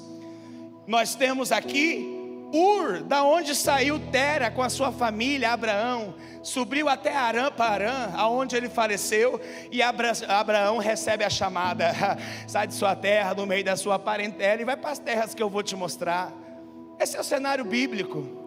Nós 0.88 1.13
temos 1.13 1.51
aqui 1.51 2.15
Ur, 2.53 3.03
da 3.03 3.24
onde 3.24 3.53
saiu 3.53 4.00
Tera 4.12 4.50
com 4.50 4.63
a 4.63 4.69
sua 4.69 4.91
família, 4.91 5.51
Abraão, 5.51 6.15
subiu 6.41 6.89
até 6.89 7.13
Arã 7.15 7.51
Arã, 7.59 8.12
aonde 8.15 8.55
ele 8.55 8.67
faleceu, 8.69 9.39
e 9.71 9.83
Abraão 9.83 10.79
recebe 10.79 11.24
a 11.24 11.29
chamada: 11.29 11.91
sai 12.48 12.65
de 12.65 12.74
sua 12.74 12.95
terra, 12.95 13.33
do 13.33 13.45
meio 13.45 13.63
da 13.63 13.77
sua 13.77 14.00
parentela, 14.00 14.62
e 14.62 14.65
vai 14.65 14.75
para 14.75 14.89
as 14.89 14.98
terras 14.98 15.36
que 15.36 15.43
eu 15.43 15.50
vou 15.50 15.62
te 15.62 15.75
mostrar. 15.75 16.33
Esse 17.00 17.17
é 17.17 17.19
o 17.19 17.24
cenário 17.24 17.63
bíblico. 17.63 18.38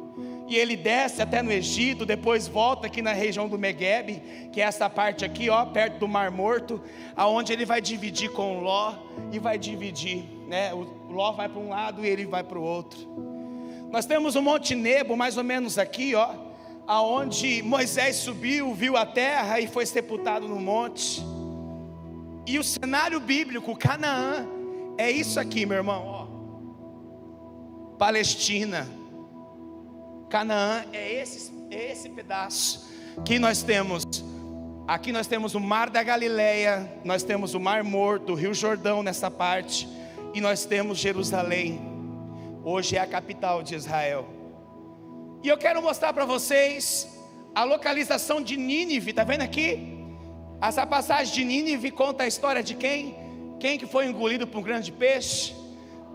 E 0.52 0.54
ele 0.54 0.76
desce 0.76 1.22
até 1.22 1.40
no 1.40 1.50
Egito, 1.50 2.04
depois 2.04 2.46
volta 2.46 2.86
aqui 2.86 3.00
na 3.00 3.14
região 3.14 3.48
do 3.48 3.58
Megueb, 3.58 4.50
que 4.52 4.60
é 4.60 4.64
essa 4.64 4.90
parte 4.90 5.24
aqui, 5.24 5.48
ó, 5.48 5.64
perto 5.64 5.98
do 5.98 6.06
Mar 6.06 6.30
Morto, 6.30 6.78
aonde 7.16 7.54
ele 7.54 7.64
vai 7.64 7.80
dividir 7.80 8.30
com 8.32 8.60
Ló 8.60 8.92
e 9.32 9.38
vai 9.38 9.56
dividir, 9.56 10.24
né? 10.46 10.74
O 10.74 11.10
Ló 11.10 11.32
vai 11.32 11.48
para 11.48 11.58
um 11.58 11.70
lado 11.70 12.04
e 12.04 12.06
ele 12.06 12.26
vai 12.26 12.44
para 12.44 12.58
o 12.58 12.62
outro. 12.62 13.00
Nós 13.90 14.04
temos 14.04 14.34
o 14.34 14.42
Monte 14.42 14.74
Nebo, 14.74 15.16
mais 15.16 15.38
ou 15.38 15.42
menos 15.42 15.78
aqui, 15.78 16.14
ó, 16.14 16.34
aonde 16.86 17.62
Moisés 17.62 18.16
subiu, 18.16 18.74
viu 18.74 18.94
a 18.94 19.06
terra 19.06 19.58
e 19.58 19.66
foi 19.66 19.86
sepultado 19.86 20.46
no 20.46 20.60
monte. 20.60 21.22
E 22.46 22.58
o 22.58 22.62
cenário 22.62 23.18
bíblico, 23.20 23.74
Canaã, 23.74 24.46
é 24.98 25.10
isso 25.10 25.40
aqui, 25.40 25.64
meu 25.64 25.78
irmão, 25.78 26.04
ó. 26.04 26.26
Palestina. 27.96 29.00
Canaã 30.32 30.86
é 30.94 31.20
esse, 31.20 31.52
é 31.70 31.92
esse 31.92 32.08
pedaço 32.08 32.88
que 33.22 33.38
nós 33.38 33.62
temos. 33.62 34.02
Aqui 34.88 35.12
nós 35.12 35.26
temos 35.26 35.54
o 35.54 35.60
Mar 35.60 35.90
da 35.90 36.02
Galileia, 36.02 36.90
nós 37.04 37.22
temos 37.22 37.52
o 37.52 37.60
Mar 37.60 37.84
Morto, 37.84 38.32
o 38.32 38.34
Rio 38.34 38.54
Jordão 38.54 39.02
nessa 39.02 39.30
parte, 39.30 39.86
e 40.32 40.40
nós 40.40 40.64
temos 40.64 40.96
Jerusalém 40.96 41.82
hoje 42.64 42.96
é 42.96 43.00
a 43.00 43.06
capital 43.06 43.62
de 43.62 43.74
Israel. 43.74 44.26
E 45.42 45.48
eu 45.48 45.58
quero 45.58 45.82
mostrar 45.82 46.14
para 46.14 46.24
vocês 46.24 47.06
a 47.54 47.64
localização 47.64 48.40
de 48.40 48.56
Nínive, 48.56 49.10
está 49.10 49.24
vendo 49.24 49.42
aqui? 49.42 50.02
Essa 50.62 50.86
passagem 50.86 51.34
de 51.34 51.44
Nínive 51.44 51.90
conta 51.90 52.24
a 52.24 52.26
história 52.26 52.62
de 52.62 52.74
quem? 52.74 53.14
Quem 53.60 53.78
que 53.78 53.86
foi 53.86 54.06
engolido 54.06 54.46
por 54.46 54.60
um 54.60 54.62
grande 54.62 54.92
peixe 54.92 55.54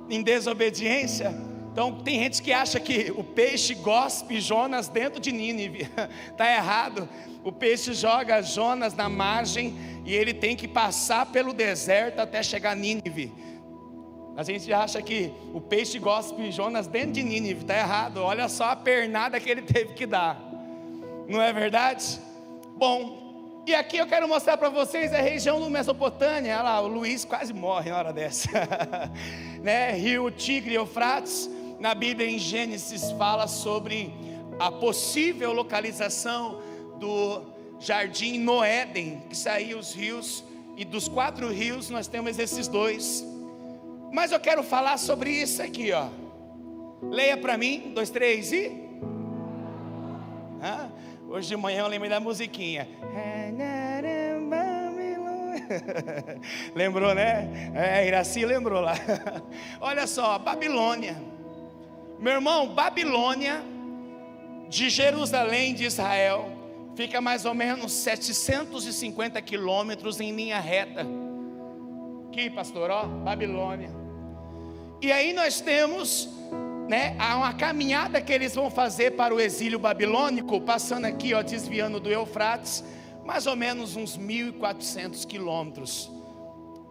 em 0.09 0.23
desobediência? 0.23 1.46
Então 1.77 1.93
tem 1.93 2.23
gente 2.23 2.41
que 2.41 2.51
acha 2.51 2.79
que 2.79 3.13
o 3.15 3.23
peixe 3.23 3.75
gospe 3.75 4.41
Jonas 4.41 4.87
dentro 4.87 5.21
de 5.21 5.31
Nínive. 5.31 5.87
Está 6.31 6.49
errado. 6.51 7.07
O 7.43 7.51
peixe 7.51 7.93
joga 7.93 8.41
Jonas 8.41 8.95
na 8.95 9.07
margem 9.07 9.77
e 10.03 10.11
ele 10.11 10.33
tem 10.33 10.55
que 10.55 10.67
passar 10.67 11.27
pelo 11.27 11.53
deserto 11.53 12.19
até 12.19 12.41
chegar 12.41 12.71
a 12.71 12.75
Nínive. 12.75 13.31
A 14.35 14.41
gente 14.41 14.73
acha 14.73 14.99
que 15.03 15.31
o 15.53 15.61
peixe 15.61 15.99
gospe 15.99 16.51
Jonas 16.51 16.87
dentro 16.87 17.11
de 17.11 17.21
Nínive, 17.21 17.61
está 17.61 17.77
errado. 17.77 18.23
Olha 18.23 18.49
só 18.49 18.71
a 18.71 18.75
pernada 18.75 19.39
que 19.39 19.47
ele 19.47 19.61
teve 19.61 19.93
que 19.93 20.07
dar, 20.07 20.41
não 21.27 21.39
é 21.39 21.53
verdade? 21.53 22.19
Bom, 22.75 23.63
e 23.67 23.75
aqui 23.75 23.97
eu 23.97 24.07
quero 24.07 24.27
mostrar 24.27 24.57
para 24.57 24.69
vocês 24.69 25.13
a 25.13 25.21
região 25.21 25.59
do 25.59 25.69
Mesopotâmia. 25.69 26.55
Olha 26.55 26.63
lá, 26.63 26.81
o 26.81 26.87
Luiz 26.87 27.23
quase 27.23 27.53
morre 27.53 27.91
na 27.91 27.99
hora 27.99 28.13
dessa, 28.13 28.49
né? 29.61 29.91
Rio 29.91 30.31
Tigre 30.31 30.71
e 30.71 30.75
Eufrates. 30.75 31.55
Na 31.79 31.93
Bíblia, 31.93 32.29
em 32.29 32.39
Gênesis, 32.39 33.11
fala 33.11 33.47
sobre 33.47 34.13
a 34.59 34.71
possível 34.71 35.53
localização 35.53 36.61
do 36.99 37.41
jardim 37.79 38.39
no 38.39 38.63
Éden, 38.63 39.21
que 39.29 39.37
saía 39.37 39.77
os 39.77 39.93
rios, 39.93 40.43
e 40.75 40.83
dos 40.83 41.07
quatro 41.07 41.49
rios 41.51 41.89
nós 41.89 42.07
temos 42.07 42.39
esses 42.39 42.67
dois 42.67 43.25
mas 44.11 44.31
eu 44.31 44.39
quero 44.39 44.63
falar 44.63 44.97
sobre 44.97 45.29
isso 45.29 45.61
aqui, 45.61 45.91
ó. 45.91 46.07
Leia 47.01 47.37
para 47.37 47.57
mim, 47.57 47.91
dois, 47.93 48.09
três 48.09 48.51
e. 48.51 48.71
Ah, 50.61 50.89
hoje 51.29 51.49
de 51.49 51.57
manhã 51.57 51.81
eu 51.81 51.87
lembrei 51.87 52.09
da 52.09 52.19
musiquinha. 52.19 52.87
Lembrou, 56.73 57.13
né? 57.13 57.71
É, 57.75 58.07
Iraci 58.07 58.45
lembrou 58.45 58.79
lá. 58.79 58.93
Olha 59.81 60.07
só, 60.07 60.39
Babilônia. 60.39 61.17
Meu 62.19 62.33
irmão, 62.33 62.69
Babilônia, 62.69 63.63
de 64.69 64.89
Jerusalém, 64.89 65.73
de 65.73 65.85
Israel, 65.85 66.49
fica 66.95 67.21
mais 67.21 67.45
ou 67.45 67.53
menos 67.53 67.91
750 67.93 69.41
quilômetros 69.41 70.19
em 70.19 70.31
linha 70.31 70.59
reta 70.59 71.05
Aqui, 72.37 72.51
pastor, 72.51 72.91
ó, 72.91 73.03
Babilônia. 73.07 73.89
E 75.01 75.11
aí 75.11 75.33
nós 75.33 75.59
temos 75.59 76.29
né, 76.87 77.17
uma 77.35 77.51
caminhada 77.51 78.21
que 78.21 78.31
eles 78.31 78.53
vão 78.53 78.69
fazer 78.69 79.13
para 79.13 79.33
o 79.33 79.39
exílio 79.39 79.79
babilônico, 79.79 80.61
passando 80.61 81.05
aqui, 81.05 81.33
ó, 81.33 81.41
desviando 81.41 81.99
do 81.99 82.11
Eufrates, 82.11 82.83
mais 83.25 83.47
ou 83.47 83.55
menos 83.55 83.95
uns 83.95 84.19
1.400 84.19 85.25
quilômetros. 85.25 86.11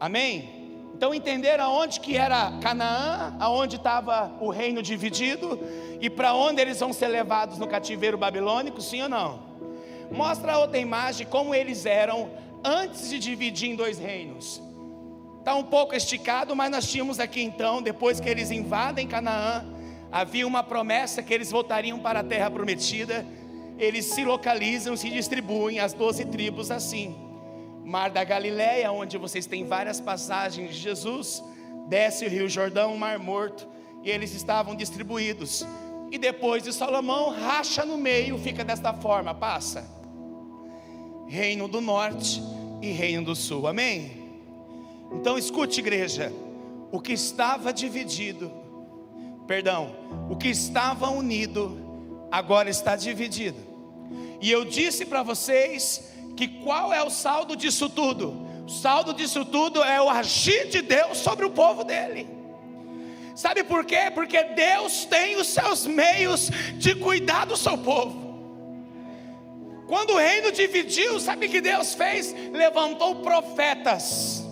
Amém? 0.00 0.65
Então 0.96 1.12
entenderam 1.12 1.64
aonde 1.64 2.00
que 2.00 2.16
era 2.16 2.52
Canaã, 2.62 3.36
aonde 3.38 3.76
estava 3.76 4.32
o 4.40 4.48
reino 4.48 4.82
dividido 4.82 5.60
e 6.00 6.08
para 6.08 6.32
onde 6.32 6.58
eles 6.62 6.80
vão 6.80 6.90
ser 6.90 7.08
levados 7.08 7.58
no 7.58 7.66
cativeiro 7.66 8.16
babilônico, 8.16 8.80
sim 8.80 9.02
ou 9.02 9.08
não? 9.10 9.42
Mostra 10.10 10.58
outra 10.58 10.78
imagem 10.78 11.26
como 11.26 11.54
eles 11.54 11.84
eram 11.84 12.30
antes 12.64 13.10
de 13.10 13.18
dividir 13.18 13.68
em 13.68 13.76
dois 13.76 13.98
reinos. 13.98 14.62
Está 15.40 15.54
um 15.54 15.64
pouco 15.64 15.94
esticado, 15.94 16.56
mas 16.56 16.70
nós 16.70 16.90
tínhamos 16.90 17.20
aqui 17.20 17.42
então, 17.42 17.82
depois 17.82 18.18
que 18.18 18.30
eles 18.30 18.50
invadem 18.50 19.06
Canaã, 19.06 19.66
havia 20.10 20.46
uma 20.46 20.62
promessa 20.62 21.22
que 21.22 21.34
eles 21.34 21.50
voltariam 21.50 21.98
para 21.98 22.20
a 22.20 22.24
terra 22.24 22.50
prometida. 22.50 23.22
Eles 23.78 24.06
se 24.06 24.24
localizam, 24.24 24.96
se 24.96 25.10
distribuem 25.10 25.78
as 25.78 25.92
doze 25.92 26.24
tribos 26.24 26.70
assim. 26.70 27.25
Mar 27.86 28.10
da 28.10 28.24
Galileia, 28.24 28.90
onde 28.90 29.16
vocês 29.16 29.46
têm 29.46 29.64
várias 29.64 30.00
passagens 30.00 30.74
de 30.74 30.80
Jesus, 30.80 31.40
desce 31.86 32.26
o 32.26 32.28
Rio 32.28 32.48
Jordão, 32.48 32.92
o 32.92 32.98
Mar 32.98 33.16
Morto, 33.16 33.64
e 34.02 34.10
eles 34.10 34.34
estavam 34.34 34.74
distribuídos. 34.74 35.64
E 36.10 36.18
depois 36.18 36.64
de 36.64 36.72
Salomão, 36.72 37.30
racha 37.30 37.84
no 37.84 37.96
meio, 37.96 38.36
fica 38.38 38.64
desta 38.64 38.92
forma, 38.92 39.32
passa. 39.32 39.88
Reino 41.28 41.68
do 41.68 41.80
Norte 41.80 42.42
e 42.82 42.90
Reino 42.90 43.26
do 43.26 43.36
Sul. 43.36 43.68
Amém? 43.68 44.32
Então 45.12 45.38
escute, 45.38 45.78
igreja, 45.78 46.32
o 46.90 47.00
que 47.00 47.12
estava 47.12 47.72
dividido, 47.72 48.50
perdão, 49.46 49.94
o 50.28 50.34
que 50.34 50.48
estava 50.48 51.08
unido, 51.10 51.78
agora 52.32 52.68
está 52.68 52.96
dividido. 52.96 53.60
E 54.40 54.50
eu 54.50 54.64
disse 54.64 55.06
para 55.06 55.22
vocês 55.22 56.15
que 56.36 56.46
qual 56.46 56.92
é 56.92 57.02
o 57.02 57.10
saldo 57.10 57.56
disso 57.56 57.88
tudo? 57.88 58.46
O 58.66 58.68
saldo 58.68 59.14
disso 59.14 59.44
tudo 59.44 59.82
é 59.82 60.00
o 60.00 60.10
agir 60.10 60.68
de 60.68 60.82
Deus 60.82 61.18
sobre 61.18 61.44
o 61.46 61.50
povo 61.50 61.82
dele. 61.82 62.28
Sabe 63.34 63.64
por 63.64 63.84
quê? 63.84 64.10
Porque 64.14 64.42
Deus 64.42 65.04
tem 65.04 65.36
os 65.36 65.48
seus 65.48 65.86
meios 65.86 66.50
de 66.74 66.94
cuidar 66.94 67.46
do 67.46 67.56
seu 67.56 67.76
povo. 67.78 68.26
Quando 69.86 70.14
o 70.14 70.18
reino 70.18 70.50
dividiu, 70.50 71.20
sabe 71.20 71.46
o 71.46 71.48
que 71.48 71.60
Deus 71.60 71.94
fez? 71.94 72.34
Levantou 72.52 73.16
profetas 73.16 74.44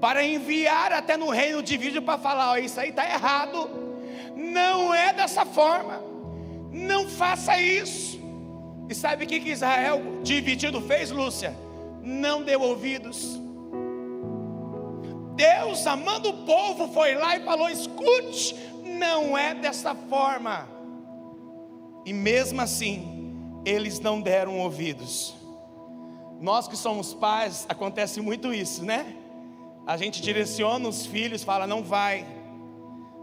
para 0.00 0.24
enviar 0.24 0.92
até 0.92 1.16
no 1.16 1.30
reino 1.30 1.62
dividido 1.62 2.02
para 2.02 2.18
falar: 2.18 2.50
ó, 2.52 2.56
isso 2.56 2.78
aí 2.78 2.90
está 2.90 3.04
errado, 3.04 3.68
não 4.36 4.94
é 4.94 5.12
dessa 5.12 5.44
forma, 5.44 6.00
não 6.70 7.08
faça 7.08 7.60
isso. 7.60 8.17
E 8.88 8.94
sabe 8.94 9.24
o 9.24 9.26
que, 9.28 9.36
Israel 9.36 10.00
dividido 10.22 10.80
fez, 10.80 11.10
Lúcia? 11.10 11.54
Não 12.02 12.42
deu 12.42 12.62
ouvidos. 12.62 13.38
Deus, 15.36 15.86
amando 15.86 16.30
o 16.30 16.46
povo, 16.46 16.88
foi 16.92 17.14
lá 17.14 17.36
e 17.36 17.44
falou: 17.44 17.68
escute, 17.68 18.56
não 18.84 19.36
é 19.36 19.54
dessa 19.54 19.94
forma. 19.94 20.66
E 22.04 22.12
mesmo 22.12 22.60
assim, 22.60 23.60
eles 23.64 24.00
não 24.00 24.20
deram 24.20 24.58
ouvidos. 24.58 25.34
Nós 26.40 26.66
que 26.66 26.76
somos 26.76 27.12
pais, 27.12 27.66
acontece 27.68 28.20
muito 28.20 28.54
isso, 28.54 28.84
né? 28.84 29.14
A 29.86 29.96
gente 29.96 30.22
direciona 30.22 30.88
os 30.88 31.04
filhos, 31.04 31.44
fala: 31.44 31.66
não 31.66 31.82
vai, 31.82 32.26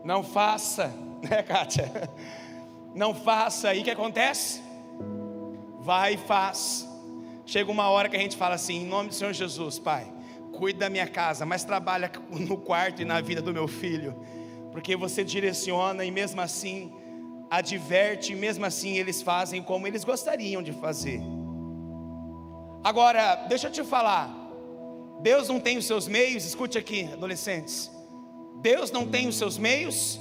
não 0.04 0.22
faça, 0.22 0.94
né, 1.28 1.42
Kátia? 1.42 1.92
Não 2.94 3.16
faça, 3.16 3.70
aí 3.70 3.82
o 3.82 3.84
que 3.84 3.92
acontece? 3.92 4.65
Vai 5.86 6.16
e 6.16 6.18
faz. 6.18 6.90
Chega 7.46 7.72
uma 7.72 7.88
hora 7.90 8.10
que 8.10 8.16
a 8.16 8.20
gente 8.20 8.36
fala 8.36 8.56
assim: 8.56 8.78
em 8.78 8.88
nome 8.88 9.10
do 9.10 9.14
Senhor 9.14 9.32
Jesus, 9.34 9.78
Pai, 9.78 10.12
cuida 10.52 10.80
da 10.80 10.90
minha 10.90 11.06
casa, 11.06 11.46
mas 11.46 11.64
trabalha 11.64 12.12
no 12.32 12.58
quarto 12.58 13.04
e 13.04 13.06
na 13.06 13.22
vida 13.22 13.40
do 13.40 13.54
meu 13.54 13.68
filho, 13.68 14.16
porque 14.72 14.96
você 14.96 15.24
direciona 15.24 16.04
e 16.04 16.10
mesmo 16.10 16.42
assim 16.42 16.92
adverte, 17.52 18.34
e 18.34 18.36
mesmo 18.36 18.66
assim 18.66 18.98
eles 18.98 19.22
fazem 19.22 19.62
como 19.62 19.86
eles 19.86 20.04
gostariam 20.04 20.64
de 20.64 20.74
fazer. 20.74 21.22
Agora, 22.84 23.36
deixa 23.48 23.68
eu 23.68 23.72
te 23.72 23.84
falar, 23.84 24.34
Deus 25.22 25.50
não 25.50 25.60
tem 25.60 25.78
os 25.78 25.86
seus 25.86 26.08
meios, 26.08 26.46
escute 26.46 26.80
aqui, 26.80 27.04
adolescentes. 27.14 27.92
Deus 28.60 28.90
não 28.90 29.06
tem 29.06 29.28
os 29.28 29.38
seus 29.38 29.56
meios. 29.56 30.20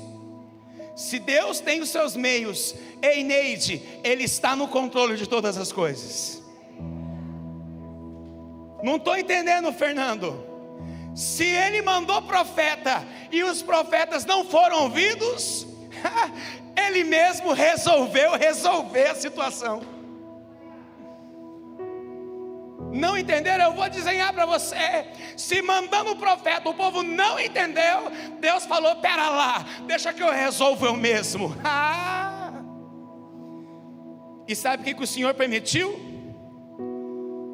Se 0.94 1.18
Deus 1.18 1.60
tem 1.60 1.80
os 1.80 1.88
seus 1.88 2.14
meios, 2.14 2.74
ei 3.02 3.24
Neide, 3.24 3.82
Ele 4.04 4.24
está 4.24 4.54
no 4.54 4.68
controle 4.68 5.16
de 5.16 5.26
todas 5.26 5.56
as 5.56 5.72
coisas. 5.72 6.42
Não 8.82 8.96
estou 8.96 9.16
entendendo, 9.16 9.72
Fernando. 9.72 10.44
Se 11.14 11.44
Ele 11.44 11.80
mandou 11.82 12.22
profeta 12.22 13.04
e 13.32 13.42
os 13.42 13.62
profetas 13.62 14.24
não 14.24 14.44
foram 14.44 14.84
ouvidos, 14.84 15.66
Ele 16.76 17.02
mesmo 17.04 17.52
resolveu 17.52 18.32
resolver 18.32 19.08
a 19.08 19.14
situação. 19.14 19.93
Não 22.94 23.18
entenderam? 23.18 23.64
Eu 23.64 23.72
vou 23.72 23.90
desenhar 23.90 24.32
para 24.32 24.46
você. 24.46 25.04
Se 25.36 25.60
mandando 25.60 26.12
o 26.12 26.16
profeta, 26.16 26.68
o 26.68 26.74
povo 26.74 27.02
não 27.02 27.40
entendeu. 27.40 28.10
Deus 28.40 28.64
falou: 28.64 28.94
pera 28.96 29.28
lá, 29.28 29.66
deixa 29.86 30.12
que 30.12 30.22
eu 30.22 30.30
resolvo 30.30 30.86
eu 30.86 30.96
mesmo. 30.96 31.54
Ah! 31.64 32.62
E 34.46 34.54
sabe 34.54 34.82
o 34.82 34.84
que, 34.84 34.94
que 34.94 35.02
o 35.02 35.06
Senhor 35.06 35.32
permitiu? 35.34 35.98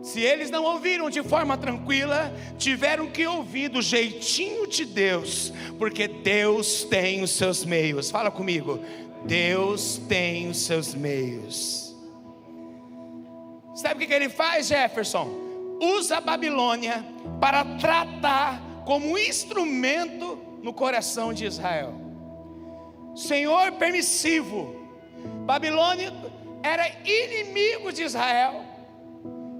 Se 0.03 0.21
eles 0.21 0.51
não 0.51 0.65
ouviram 0.65 1.09
de 1.09 1.23
forma 1.23 1.57
tranquila, 1.57 2.35
tiveram 2.59 3.07
que 3.07 3.27
ouvir 3.27 3.69
do 3.69 3.81
jeitinho 3.81 4.67
de 4.67 4.85
Deus, 4.85 5.53
porque 5.79 6.09
Deus 6.09 6.85
tem 6.85 7.23
os 7.23 7.31
seus 7.31 7.65
meios. 7.65 8.11
Fala 8.11 8.31
comigo. 8.31 8.81
Deus 9.25 10.01
tem 10.09 10.49
os 10.49 10.59
seus 10.59 10.95
meios. 10.95 11.90
Sabe 13.81 14.05
o 14.05 14.07
que 14.07 14.13
ele 14.13 14.29
faz, 14.29 14.67
Jefferson? 14.67 15.27
Usa 15.81 16.19
a 16.19 16.21
Babilônia 16.21 17.03
para 17.41 17.65
tratar 17.79 18.61
como 18.85 19.17
instrumento 19.17 20.39
no 20.63 20.71
coração 20.71 21.33
de 21.33 21.47
Israel. 21.47 21.95
Senhor 23.17 23.73
permissivo. 23.73 24.77
Babilônia 25.47 26.13
era 26.63 26.87
inimigo 27.07 27.91
de 27.91 28.03
Israel. 28.03 28.63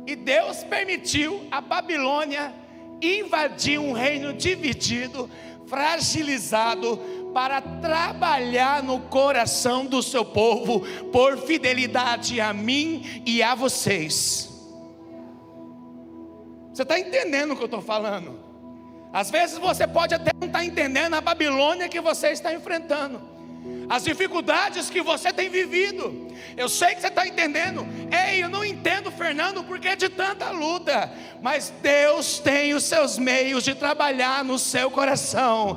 E 0.07 0.15
Deus 0.15 0.65
permitiu 0.65 1.41
a 1.51 1.63
Babilônia 1.63 2.53
invadir 3.01 3.81
um 3.81 3.93
reino 3.93 4.35
dividido, 4.35 5.31
fragilizado, 5.67 7.20
para 7.33 7.61
trabalhar 7.61 8.83
no 8.83 9.01
coração 9.01 9.87
do 9.87 10.03
seu 10.03 10.25
povo 10.25 10.81
por 11.13 11.39
fidelidade 11.39 12.41
a 12.41 12.53
mim 12.53 13.23
e 13.25 13.43
a 13.43 13.55
vocês. 13.55 14.49
Você 16.73 16.83
está 16.83 16.99
entendendo 16.99 17.53
o 17.53 17.57
que 17.57 17.63
eu 17.63 17.67
estou 17.67 17.83
falando? 17.83 18.39
Às 19.13 19.31
vezes 19.31 19.59
você 19.59 19.87
pode 19.87 20.15
até 20.15 20.31
não 20.41 20.47
estar 20.47 20.61
tá 20.61 20.65
entendendo 20.65 21.15
a 21.15 21.21
Babilônia 21.21 21.89
que 21.89 22.01
você 22.01 22.29
está 22.29 22.55
enfrentando 22.55 23.30
as 23.89 24.05
dificuldades 24.05 24.89
que 24.89 25.03
você 25.03 25.33
tem 25.33 25.49
vivido. 25.49 26.29
Eu 26.57 26.69
sei 26.69 26.95
que 26.95 27.01
você 27.01 27.09
está 27.09 27.27
entendendo. 27.27 27.87
Ei, 28.11 28.43
eu 28.43 28.49
não 28.49 28.65
entendo, 28.65 29.11
Fernando, 29.11 29.65
porque 29.65 29.89
é 29.89 29.97
de 29.97 30.09
tanta 30.09 30.51
luta. 30.51 31.13
Mas 31.43 31.73
Deus 31.83 32.39
tem 32.39 32.73
os 32.73 32.85
seus 32.85 33.19
meios 33.19 33.65
de 33.65 33.75
trabalhar 33.75 34.45
no 34.45 34.59
seu 34.59 34.91
coração. 34.91 35.77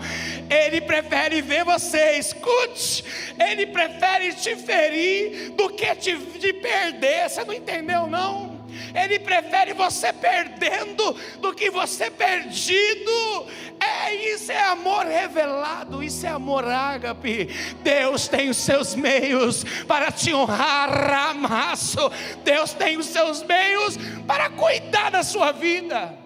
Ele 0.50 0.80
prefere 0.82 1.41
ver 1.41 1.65
você, 1.65 2.17
escute. 2.17 3.04
Ele 3.39 3.65
prefere 3.65 4.34
te 4.34 4.56
ferir 4.56 5.52
do 5.52 5.69
que 5.69 5.96
te, 5.96 6.15
te 6.15 6.54
perder. 6.54 7.30
Você 7.30 7.43
não 7.43 7.54
entendeu, 7.54 8.06
não? 8.08 8.53
Ele 8.94 9.20
prefere 9.20 9.74
você 9.74 10.14
perdendo 10.14 11.14
do 11.40 11.54
que 11.54 11.70
você 11.70 12.12
perdido. 12.12 13.48
É 13.80 14.14
isso 14.14 14.52
é 14.52 14.64
amor 14.66 15.06
revelado, 15.06 16.04
isso 16.04 16.26
é 16.26 16.30
amor 16.30 16.64
ágape. 16.66 17.50
Deus 17.82 18.28
tem 18.28 18.50
os 18.50 18.58
seus 18.58 18.94
meios 18.94 19.64
para 19.88 20.12
te 20.12 20.34
honrar, 20.34 20.90
ramaço. 20.90 22.12
Deus 22.44 22.74
tem 22.74 22.98
os 22.98 23.08
seus 23.08 23.42
meios 23.44 23.98
para 24.28 24.50
cuidar 24.52 25.10
da 25.10 25.24
sua 25.24 25.52
vida. 25.52 26.18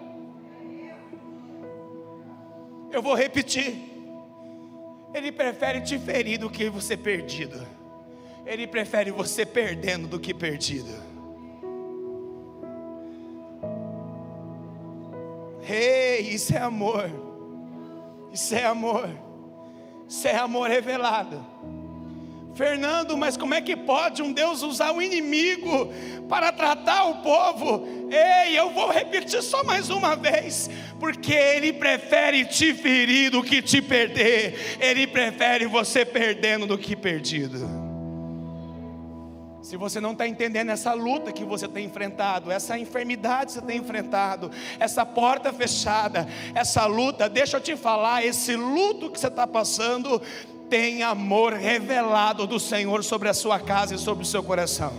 Eu 2.92 3.02
vou 3.02 3.14
repetir. 3.14 3.88
Ele 5.14 5.32
prefere 5.32 5.80
te 5.80 5.98
ferir 5.98 6.38
do 6.38 6.50
que 6.50 6.68
você 6.68 6.96
perdido. 6.96 7.66
Ele 8.44 8.66
prefere 8.66 9.10
você 9.10 9.44
perdendo 9.44 10.06
do 10.06 10.20
que 10.20 10.34
perdido. 10.34 11.17
Ei, 15.68 16.20
isso 16.20 16.54
é 16.54 16.58
amor. 16.58 17.10
Isso 18.32 18.54
é 18.54 18.64
amor. 18.64 19.08
Isso 20.08 20.26
é 20.26 20.36
amor 20.36 20.68
revelado. 20.68 21.44
Fernando, 22.54 23.16
mas 23.16 23.36
como 23.36 23.54
é 23.54 23.60
que 23.60 23.76
pode 23.76 24.20
um 24.20 24.32
Deus 24.32 24.62
usar 24.62 24.90
o 24.90 25.00
inimigo 25.00 25.92
para 26.28 26.50
tratar 26.50 27.04
o 27.04 27.22
povo? 27.22 27.86
Ei, 28.10 28.58
eu 28.58 28.70
vou 28.70 28.90
repetir 28.90 29.42
só 29.42 29.62
mais 29.62 29.90
uma 29.90 30.16
vez, 30.16 30.68
porque 30.98 31.32
Ele 31.32 31.72
prefere 31.72 32.44
te 32.44 32.74
ferir 32.74 33.30
do 33.30 33.44
que 33.44 33.62
te 33.62 33.80
perder, 33.80 34.78
Ele 34.80 35.06
prefere 35.06 35.66
você 35.66 36.04
perdendo 36.04 36.66
do 36.66 36.76
que 36.76 36.96
perdido. 36.96 37.77
Se 39.68 39.76
você 39.76 40.00
não 40.00 40.12
está 40.12 40.26
entendendo 40.26 40.70
essa 40.70 40.94
luta 40.94 41.30
que 41.30 41.44
você 41.44 41.68
tem 41.68 41.84
enfrentado, 41.84 42.50
essa 42.50 42.78
enfermidade 42.78 43.48
que 43.48 43.52
você 43.52 43.60
tem 43.60 43.76
enfrentado, 43.76 44.50
essa 44.80 45.04
porta 45.04 45.52
fechada, 45.52 46.26
essa 46.54 46.86
luta, 46.86 47.28
deixa 47.28 47.58
eu 47.58 47.60
te 47.60 47.76
falar, 47.76 48.24
esse 48.24 48.56
luto 48.56 49.10
que 49.10 49.20
você 49.20 49.26
está 49.26 49.46
passando, 49.46 50.22
tem 50.70 51.02
amor 51.02 51.52
revelado 51.52 52.46
do 52.46 52.58
Senhor 52.58 53.04
sobre 53.04 53.28
a 53.28 53.34
sua 53.34 53.60
casa 53.60 53.94
e 53.94 53.98
sobre 53.98 54.22
o 54.22 54.26
seu 54.26 54.42
coração. 54.42 54.94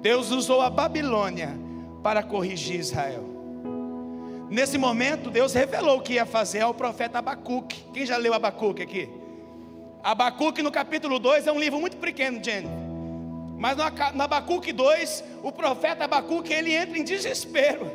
Deus 0.00 0.30
usou 0.30 0.62
a 0.62 0.70
Babilônia 0.70 1.58
para 2.04 2.22
corrigir 2.22 2.78
Israel. 2.78 3.24
Nesse 4.48 4.78
momento, 4.78 5.28
Deus 5.28 5.54
revelou 5.54 5.98
o 5.98 6.02
que 6.02 6.12
ia 6.12 6.24
fazer 6.24 6.60
ao 6.60 6.72
profeta 6.72 7.18
Abacuque. 7.18 7.84
Quem 7.92 8.06
já 8.06 8.16
leu 8.16 8.32
Abacuque 8.32 8.80
aqui? 8.80 9.19
Abacuque 10.02 10.62
no 10.62 10.70
capítulo 10.70 11.18
2 11.18 11.46
é 11.46 11.52
um 11.52 11.60
livro 11.60 11.78
muito 11.78 11.96
pequeno, 11.98 12.42
Jenny. 12.42 12.68
Mas 13.58 13.76
no 13.76 14.22
Abacuque 14.22 14.72
2, 14.72 15.24
o 15.42 15.52
profeta 15.52 16.04
Abacuque, 16.04 16.52
ele 16.52 16.72
entra 16.74 16.98
em 16.98 17.04
desespero. 17.04 17.90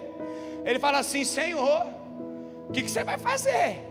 Ele 0.63 0.77
fala 0.77 0.99
assim: 0.99 1.23
Senhor, 1.23 1.87
o 2.69 2.71
que, 2.71 2.83
que, 2.83 2.91
você 2.91 3.03
vai 3.03 3.17
fazer? 3.17 3.81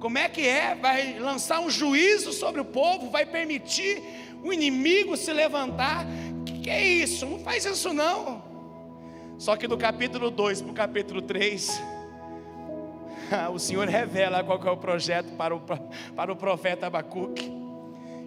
Como 0.00 0.16
é 0.16 0.28
que 0.28 0.46
é? 0.46 0.74
Vai 0.74 1.18
lançar 1.18 1.60
um 1.60 1.68
juízo 1.68 2.32
sobre 2.32 2.62
o 2.62 2.64
povo? 2.64 3.10
Vai 3.10 3.26
permitir 3.26 4.02
o 4.42 4.52
inimigo 4.52 5.16
se 5.16 5.32
levantar? 5.32 6.06
Que, 6.46 6.60
que 6.60 6.70
é 6.70 6.82
isso? 6.82 7.26
Não 7.26 7.38
faz 7.40 7.66
isso 7.66 7.92
não. 7.92 8.42
Só 9.38 9.56
que 9.56 9.66
do 9.66 9.76
capítulo 9.76 10.30
2 10.30 10.62
para 10.62 10.70
o 10.70 10.74
capítulo 10.74 11.20
3, 11.20 11.82
o 13.52 13.58
Senhor 13.58 13.88
revela 13.88 14.42
qual 14.42 14.60
é 14.64 14.70
o 14.70 14.76
projeto 14.76 15.32
para 15.36 15.54
o, 15.54 15.60
para 15.60 16.32
o 16.32 16.36
profeta 16.36 16.86
Abacuque. 16.86 17.52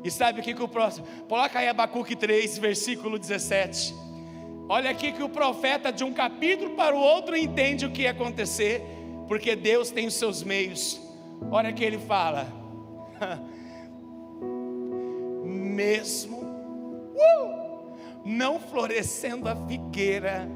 E 0.04 0.12
sabe 0.12 0.40
o 0.40 0.44
que, 0.44 0.54
que 0.54 0.64
o 0.64 0.68
próximo? 0.68 1.06
Coloca 1.28 1.60
aí 1.60 1.68
Abacuque 1.68 2.16
3, 2.16 2.58
versículo 2.60 3.18
17. 3.18 3.94
Olha 4.70 4.90
aqui 4.90 5.12
que 5.12 5.24
o 5.24 5.30
profeta, 5.30 5.92
de 5.92 6.04
um 6.04 6.14
capítulo 6.14 6.76
para 6.76 6.96
o 6.96 7.00
outro, 7.00 7.36
entende 7.36 7.86
o 7.86 7.92
que 7.92 8.04
ia 8.04 8.12
acontecer, 8.12 8.82
porque 9.28 9.56
Deus 9.56 9.92
tem 9.92 10.08
os 10.08 10.14
seus 10.14 10.44
meios. 10.44 11.02
Olha 11.50 11.72
que 11.72 11.84
ele 11.84 11.98
fala: 11.98 12.48
mesmo 15.46 16.38
uh, 16.38 17.96
não 18.26 18.60
florescendo 18.60 19.48
a 19.48 19.56
figueira, 19.68 20.48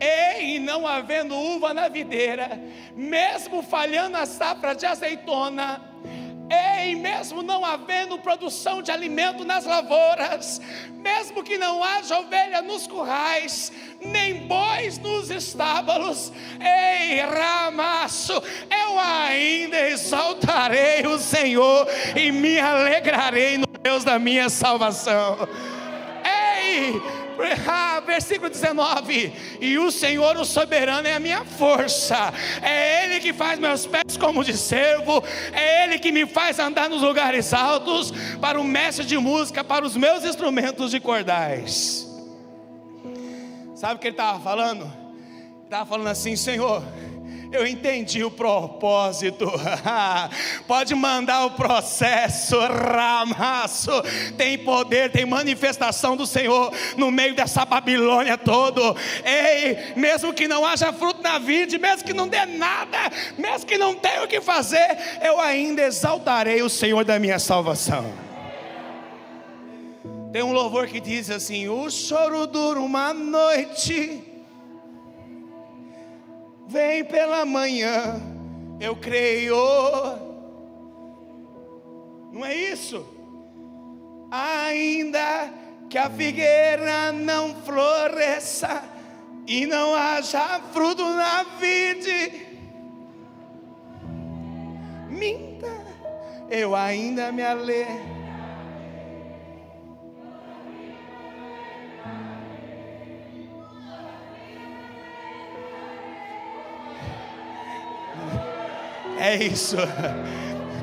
Ei, 0.00 0.58
não 0.58 0.86
havendo 0.86 1.34
uva 1.34 1.74
na 1.74 1.88
videira, 1.88 2.60
mesmo 2.94 3.62
falhando 3.62 4.16
a 4.16 4.26
safra 4.26 4.74
de 4.74 4.86
azeitona, 4.86 5.90
Ei, 6.50 6.96
mesmo 6.96 7.42
não 7.42 7.64
havendo 7.64 8.18
produção 8.18 8.82
de 8.82 8.90
alimento 8.90 9.44
nas 9.44 9.64
lavouras, 9.64 10.60
mesmo 10.96 11.44
que 11.44 11.56
não 11.56 11.84
haja 11.84 12.18
ovelha 12.18 12.60
nos 12.60 12.88
currais, 12.88 13.72
nem 14.00 14.48
bois 14.48 14.98
nos 14.98 15.30
estábulos, 15.30 16.32
ei, 16.60 17.20
ramaço, 17.20 18.32
eu 18.68 18.98
ainda 18.98 19.90
exaltarei 19.90 21.06
o 21.06 21.20
Senhor 21.20 21.86
e 22.16 22.32
me 22.32 22.58
alegrarei 22.58 23.56
no 23.56 23.68
Deus 23.80 24.02
da 24.02 24.18
minha 24.18 24.48
salvação. 24.48 25.48
Ei, 26.24 27.00
versículo 28.06 28.50
19: 28.50 29.32
E 29.60 29.78
o 29.78 29.90
Senhor, 29.90 30.36
o 30.36 30.44
soberano, 30.44 31.06
é 31.06 31.14
a 31.14 31.20
minha 31.20 31.44
força, 31.44 32.32
é 32.62 33.04
Ele 33.04 33.20
que 33.20 33.32
faz 33.32 33.58
meus 33.58 33.86
pés 33.86 34.16
como 34.18 34.44
de 34.44 34.56
servo, 34.56 35.22
é 35.52 35.84
Ele 35.84 35.98
que 35.98 36.12
me 36.12 36.26
faz 36.26 36.58
andar 36.58 36.88
nos 36.88 37.02
lugares 37.02 37.52
altos, 37.52 38.12
para 38.40 38.60
o 38.60 38.64
mestre 38.64 39.04
de 39.04 39.16
música, 39.18 39.62
para 39.64 39.84
os 39.84 39.96
meus 39.96 40.24
instrumentos 40.24 40.90
de 40.90 41.00
cordais. 41.00 42.06
Sabe 43.74 43.94
o 43.94 43.98
que 43.98 44.08
ele 44.08 44.14
estava 44.14 44.38
falando? 44.40 44.92
Estava 45.64 45.86
falando 45.86 46.08
assim, 46.08 46.36
Senhor 46.36 46.82
eu 47.52 47.66
entendi 47.66 48.22
o 48.22 48.30
propósito. 48.30 49.50
Pode 50.66 50.94
mandar 50.94 51.46
o 51.46 51.50
processo, 51.52 52.58
ramaço. 52.58 53.90
Tem 54.36 54.56
poder, 54.58 55.10
tem 55.10 55.26
manifestação 55.26 56.16
do 56.16 56.26
Senhor 56.26 56.72
no 56.96 57.10
meio 57.10 57.34
dessa 57.34 57.64
Babilônia 57.64 58.38
todo. 58.38 58.96
Ei, 59.24 59.94
mesmo 59.96 60.32
que 60.32 60.46
não 60.46 60.64
haja 60.64 60.92
fruto 60.92 61.22
na 61.22 61.38
vida, 61.38 61.78
mesmo 61.78 62.04
que 62.04 62.12
não 62.12 62.28
dê 62.28 62.46
nada, 62.46 62.98
mesmo 63.36 63.66
que 63.66 63.76
não 63.76 63.94
tenha 63.94 64.24
o 64.24 64.28
que 64.28 64.40
fazer, 64.40 64.98
eu 65.22 65.40
ainda 65.40 65.82
exaltarei 65.82 66.62
o 66.62 66.70
Senhor 66.70 67.04
da 67.04 67.18
minha 67.18 67.38
salvação. 67.38 68.12
Tem 70.32 70.42
um 70.42 70.52
louvor 70.52 70.86
que 70.86 71.00
diz 71.00 71.28
assim: 71.28 71.68
O 71.68 71.90
choro 71.90 72.46
dura 72.46 72.78
uma 72.78 73.12
noite 73.12 74.29
vem 76.70 77.04
pela 77.04 77.44
manhã, 77.44 78.20
eu 78.80 78.94
creio. 78.94 79.56
Não 82.32 82.46
é 82.46 82.54
isso? 82.54 83.04
Ainda 84.30 85.52
que 85.88 85.98
a 85.98 86.08
figueira 86.08 87.10
não 87.10 87.54
floresça 87.56 88.84
e 89.48 89.66
não 89.66 89.94
haja 89.96 90.60
fruto 90.72 91.02
na 91.02 91.42
vide, 91.58 92.46
minta, 95.08 95.66
eu 96.48 96.76
ainda 96.76 97.32
me 97.32 97.42
alegro 97.42 98.19
É 109.20 109.36
isso. 109.36 109.76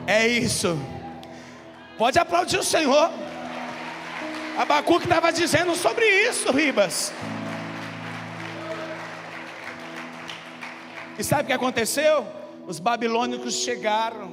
É 0.05 0.27
isso. 0.27 0.79
Pode 1.97 2.19
aplaudir 2.19 2.59
o 2.59 2.63
Senhor. 2.63 3.09
Abacuque 4.55 5.05
estava 5.05 5.33
dizendo 5.33 5.75
sobre 5.75 6.05
isso, 6.05 6.51
Ribas. 6.51 7.11
E 11.17 11.23
sabe 11.23 11.43
o 11.43 11.45
que 11.47 11.53
aconteceu? 11.53 12.27
Os 12.67 12.79
babilônicos 12.79 13.55
chegaram. 13.55 14.31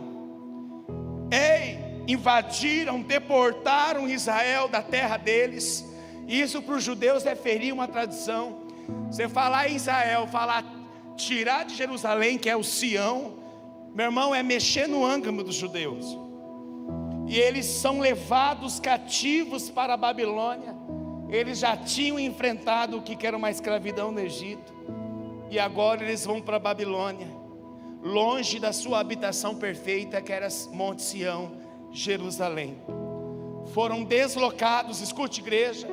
Ei, 1.33 1.79
invadiram, 2.07 3.01
deportaram 3.01 4.07
Israel 4.07 4.69
da 4.69 4.83
terra 4.83 5.17
deles. 5.17 5.83
Isso 6.29 6.61
para 6.61 6.75
os 6.75 6.85
judeus 6.85 7.25
é 7.25 7.35
ferir 7.35 7.73
uma 7.73 7.89
tradição. 7.89 8.67
Você 9.07 9.31
falar 9.31 9.71
em 9.71 9.77
Israel, 9.77 10.27
falar 10.27 10.63
tirar 11.17 11.65
de 11.65 11.75
Jerusalém, 11.75 12.37
que 12.37 12.51
é 12.51 12.57
o 12.57 12.63
Sião, 12.63 13.44
meu 13.95 14.07
irmão, 14.07 14.35
é 14.35 14.43
mexer 14.43 14.89
no 14.89 15.07
ângamo 15.07 15.45
dos 15.45 15.55
judeus. 15.55 16.19
E 17.29 17.39
eles 17.39 17.65
são 17.65 18.01
levados 18.01 18.81
cativos 18.81 19.71
para 19.71 19.95
a 19.95 19.97
Babilônia. 19.97 20.75
Eles 21.29 21.61
já 21.61 21.77
tinham 21.77 22.19
enfrentado 22.19 22.99
o 22.99 23.03
que 23.03 23.27
era 23.27 23.37
uma 23.37 23.51
escravidão 23.51 24.11
no 24.11 24.21
Egito. 24.21 24.75
E 25.49 25.59
agora 25.59 26.03
eles 26.03 26.25
vão 26.25 26.43
para 26.43 26.57
a 26.57 26.61
Babilônia, 26.61 27.29
longe 28.03 28.59
da 28.59 28.73
sua 28.73 28.99
habitação 28.99 29.55
perfeita, 29.55 30.21
que 30.21 30.33
era 30.33 30.49
Monte 30.73 31.03
Sião, 31.03 31.53
Jerusalém. 31.93 32.77
Foram 33.73 34.03
deslocados, 34.03 35.01
escute, 35.01 35.41
igreja, 35.41 35.87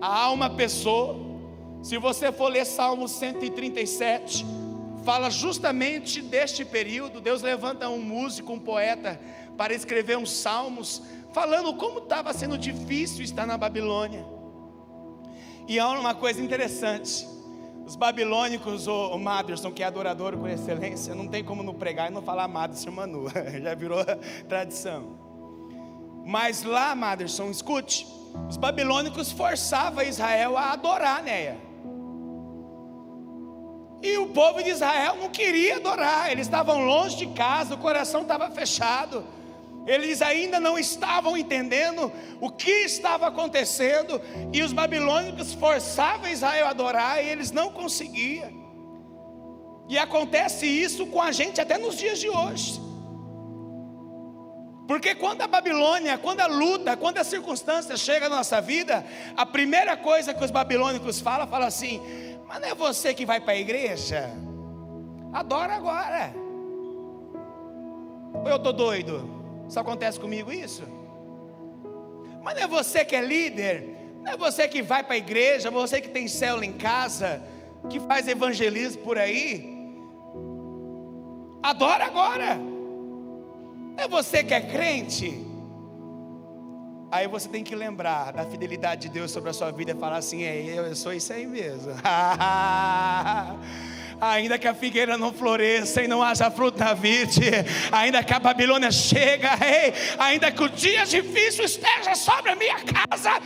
a 0.00 0.24
alma 0.24 0.50
pessoa. 0.50 1.16
Se 1.82 1.96
você 1.96 2.30
for 2.30 2.48
ler 2.48 2.66
Salmo 2.66 3.08
137, 3.08 4.44
fala 5.04 5.30
justamente 5.30 6.20
deste 6.22 6.64
período. 6.64 7.20
Deus 7.20 7.42
levanta 7.42 7.88
um 7.88 8.00
músico, 8.00 8.52
um 8.52 8.58
poeta, 8.58 9.20
para 9.56 9.74
escrever 9.74 10.16
uns 10.16 10.32
salmos, 10.32 11.02
falando 11.32 11.74
como 11.74 12.00
estava 12.00 12.32
sendo 12.32 12.56
difícil 12.56 13.22
estar 13.22 13.46
na 13.46 13.56
Babilônia. 13.56 14.24
E 15.68 15.78
há 15.78 15.88
uma 15.88 16.14
coisa 16.14 16.40
interessante: 16.42 17.28
os 17.86 17.96
babilônicos, 17.96 18.86
o, 18.86 19.14
o 19.14 19.18
Maderson, 19.18 19.70
que 19.72 19.82
é 19.82 19.86
adorador 19.86 20.36
por 20.36 20.50
excelência, 20.50 21.14
não 21.14 21.28
tem 21.28 21.44
como 21.44 21.62
não 21.62 21.74
pregar 21.74 22.10
e 22.10 22.14
não 22.14 22.22
falar 22.22 22.48
Maderson 22.48 22.90
Manu, 22.90 23.26
já 23.62 23.74
virou 23.74 24.04
tradição. 24.48 25.18
Mas 26.24 26.62
lá, 26.62 26.94
Maderson, 26.94 27.50
escute: 27.50 28.06
os 28.48 28.56
babilônicos 28.56 29.32
forçavam 29.32 30.04
Israel 30.04 30.56
a 30.56 30.72
adorar 30.72 31.22
Néia. 31.22 31.69
E 34.02 34.16
o 34.16 34.28
povo 34.28 34.62
de 34.62 34.70
Israel 34.70 35.16
não 35.16 35.28
queria 35.28 35.76
adorar, 35.76 36.30
eles 36.30 36.46
estavam 36.46 36.84
longe 36.84 37.16
de 37.16 37.26
casa, 37.28 37.74
o 37.74 37.78
coração 37.78 38.22
estava 38.22 38.50
fechado. 38.50 39.24
Eles 39.86 40.22
ainda 40.22 40.60
não 40.60 40.78
estavam 40.78 41.36
entendendo 41.36 42.12
o 42.40 42.50
que 42.50 42.70
estava 42.70 43.26
acontecendo, 43.26 44.20
e 44.52 44.62
os 44.62 44.72
babilônicos 44.72 45.52
forçavam 45.54 46.28
Israel 46.28 46.66
a 46.66 46.70
adorar, 46.70 47.24
e 47.24 47.28
eles 47.28 47.50
não 47.50 47.70
conseguiam. 47.70 48.60
E 49.88 49.98
acontece 49.98 50.66
isso 50.66 51.06
com 51.06 51.20
a 51.20 51.32
gente 51.32 51.60
até 51.60 51.76
nos 51.76 51.96
dias 51.96 52.18
de 52.18 52.28
hoje. 52.28 52.80
Porque 54.86 55.14
quando 55.14 55.42
a 55.42 55.46
Babilônia, 55.46 56.18
quando 56.18 56.40
a 56.40 56.46
luta, 56.46 56.96
quando 56.96 57.18
a 57.18 57.24
circunstância 57.24 57.96
chega 57.96 58.28
na 58.28 58.36
nossa 58.36 58.60
vida, 58.60 59.04
a 59.36 59.46
primeira 59.46 59.96
coisa 59.96 60.34
que 60.34 60.44
os 60.44 60.50
babilônicos 60.50 61.20
falam, 61.20 61.46
fala 61.46 61.66
assim: 61.66 62.00
Mas 62.50 62.60
não 62.60 62.68
é 62.68 62.74
você 62.74 63.14
que 63.14 63.24
vai 63.24 63.40
para 63.40 63.52
a 63.52 63.56
igreja? 63.56 64.28
Adora 65.32 65.76
agora. 65.76 66.34
Ou 68.34 68.48
eu 68.48 68.56
estou 68.56 68.72
doido? 68.72 69.22
Só 69.68 69.80
acontece 69.80 70.18
comigo 70.18 70.52
isso? 70.52 70.82
Mas 72.42 72.56
não 72.56 72.62
é 72.62 72.66
você 72.66 73.04
que 73.04 73.14
é 73.14 73.22
líder, 73.22 73.96
não 74.24 74.32
é 74.32 74.36
você 74.36 74.66
que 74.66 74.82
vai 74.82 75.04
para 75.04 75.14
a 75.14 75.18
igreja, 75.18 75.70
você 75.70 76.00
que 76.00 76.08
tem 76.08 76.26
célula 76.26 76.66
em 76.66 76.72
casa, 76.72 77.40
que 77.88 78.00
faz 78.00 78.26
evangelismo 78.26 79.00
por 79.04 79.16
aí. 79.16 79.94
Adora 81.62 82.04
agora. 82.04 82.56
Não 82.56 83.94
é 83.96 84.08
você 84.08 84.42
que 84.42 84.54
é 84.54 84.60
crente. 84.60 85.46
Aí 87.10 87.26
você 87.26 87.48
tem 87.48 87.64
que 87.64 87.74
lembrar 87.74 88.32
da 88.32 88.44
fidelidade 88.44 89.02
de 89.02 89.08
Deus 89.08 89.30
sobre 89.30 89.50
a 89.50 89.52
sua 89.52 89.70
vida 89.72 89.92
e 89.92 89.94
falar 89.94 90.18
assim: 90.18 90.44
é, 90.44 90.62
eu 90.78 90.94
sou 90.94 91.12
isso 91.12 91.32
aí 91.32 91.46
mesmo. 91.46 91.92
ainda 94.20 94.58
que 94.58 94.68
a 94.68 94.74
figueira 94.74 95.16
não 95.16 95.32
floresça 95.32 96.02
e 96.02 96.08
não 96.08 96.22
haja 96.22 96.50
fruto 96.50 96.78
na 96.78 96.92
vide, 96.92 97.50
ainda 97.90 98.22
que 98.22 98.34
a 98.34 98.38
Babilônia 98.38 98.90
chega, 98.92 99.50
ei, 99.64 99.94
ainda 100.18 100.52
que 100.52 100.62
o 100.62 100.68
dia 100.68 101.04
difícil 101.04 101.64
esteja 101.64 102.14
sobre 102.14 102.50
a 102.50 102.56
minha 102.56 102.78
casa, 102.80 103.40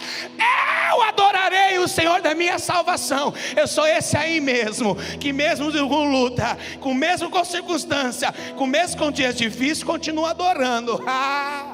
eu 0.90 1.02
adorarei 1.02 1.78
o 1.78 1.86
Senhor 1.86 2.20
da 2.20 2.34
minha 2.34 2.58
salvação. 2.58 3.32
Eu 3.56 3.68
sou 3.68 3.86
esse 3.86 4.16
aí 4.16 4.40
mesmo, 4.40 4.96
que 5.20 5.32
mesmo 5.32 5.72
com 5.88 6.10
luta, 6.10 6.58
com 6.80 6.92
mesmo 6.92 7.30
com 7.30 7.44
circunstância, 7.44 8.34
com 8.56 8.66
mesmo 8.66 8.98
com 8.98 9.10
dias 9.10 9.36
difíceis, 9.36 9.84
continua 9.84 10.30
adorando. 10.30 11.02
Ah. 11.06 11.70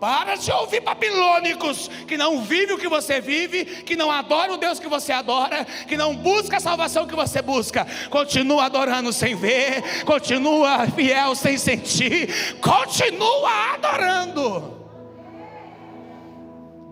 Para 0.00 0.36
de 0.36 0.52
ouvir 0.52 0.80
babilônicos 0.80 1.88
que 2.06 2.16
não 2.16 2.40
vivem 2.42 2.76
o 2.76 2.78
que 2.78 2.88
você 2.88 3.20
vive, 3.20 3.64
que 3.64 3.96
não 3.96 4.10
adoram 4.10 4.54
o 4.54 4.56
Deus 4.56 4.78
que 4.78 4.86
você 4.86 5.10
adora, 5.12 5.64
que 5.64 5.96
não 5.96 6.14
busca 6.14 6.58
a 6.58 6.60
salvação 6.60 7.06
que 7.06 7.16
você 7.16 7.42
busca. 7.42 7.84
Continua 8.08 8.66
adorando 8.66 9.12
sem 9.12 9.34
ver, 9.34 10.04
continua 10.04 10.86
fiel 10.86 11.34
sem 11.34 11.58
sentir, 11.58 12.58
continua 12.60 13.74
adorando. 13.74 14.78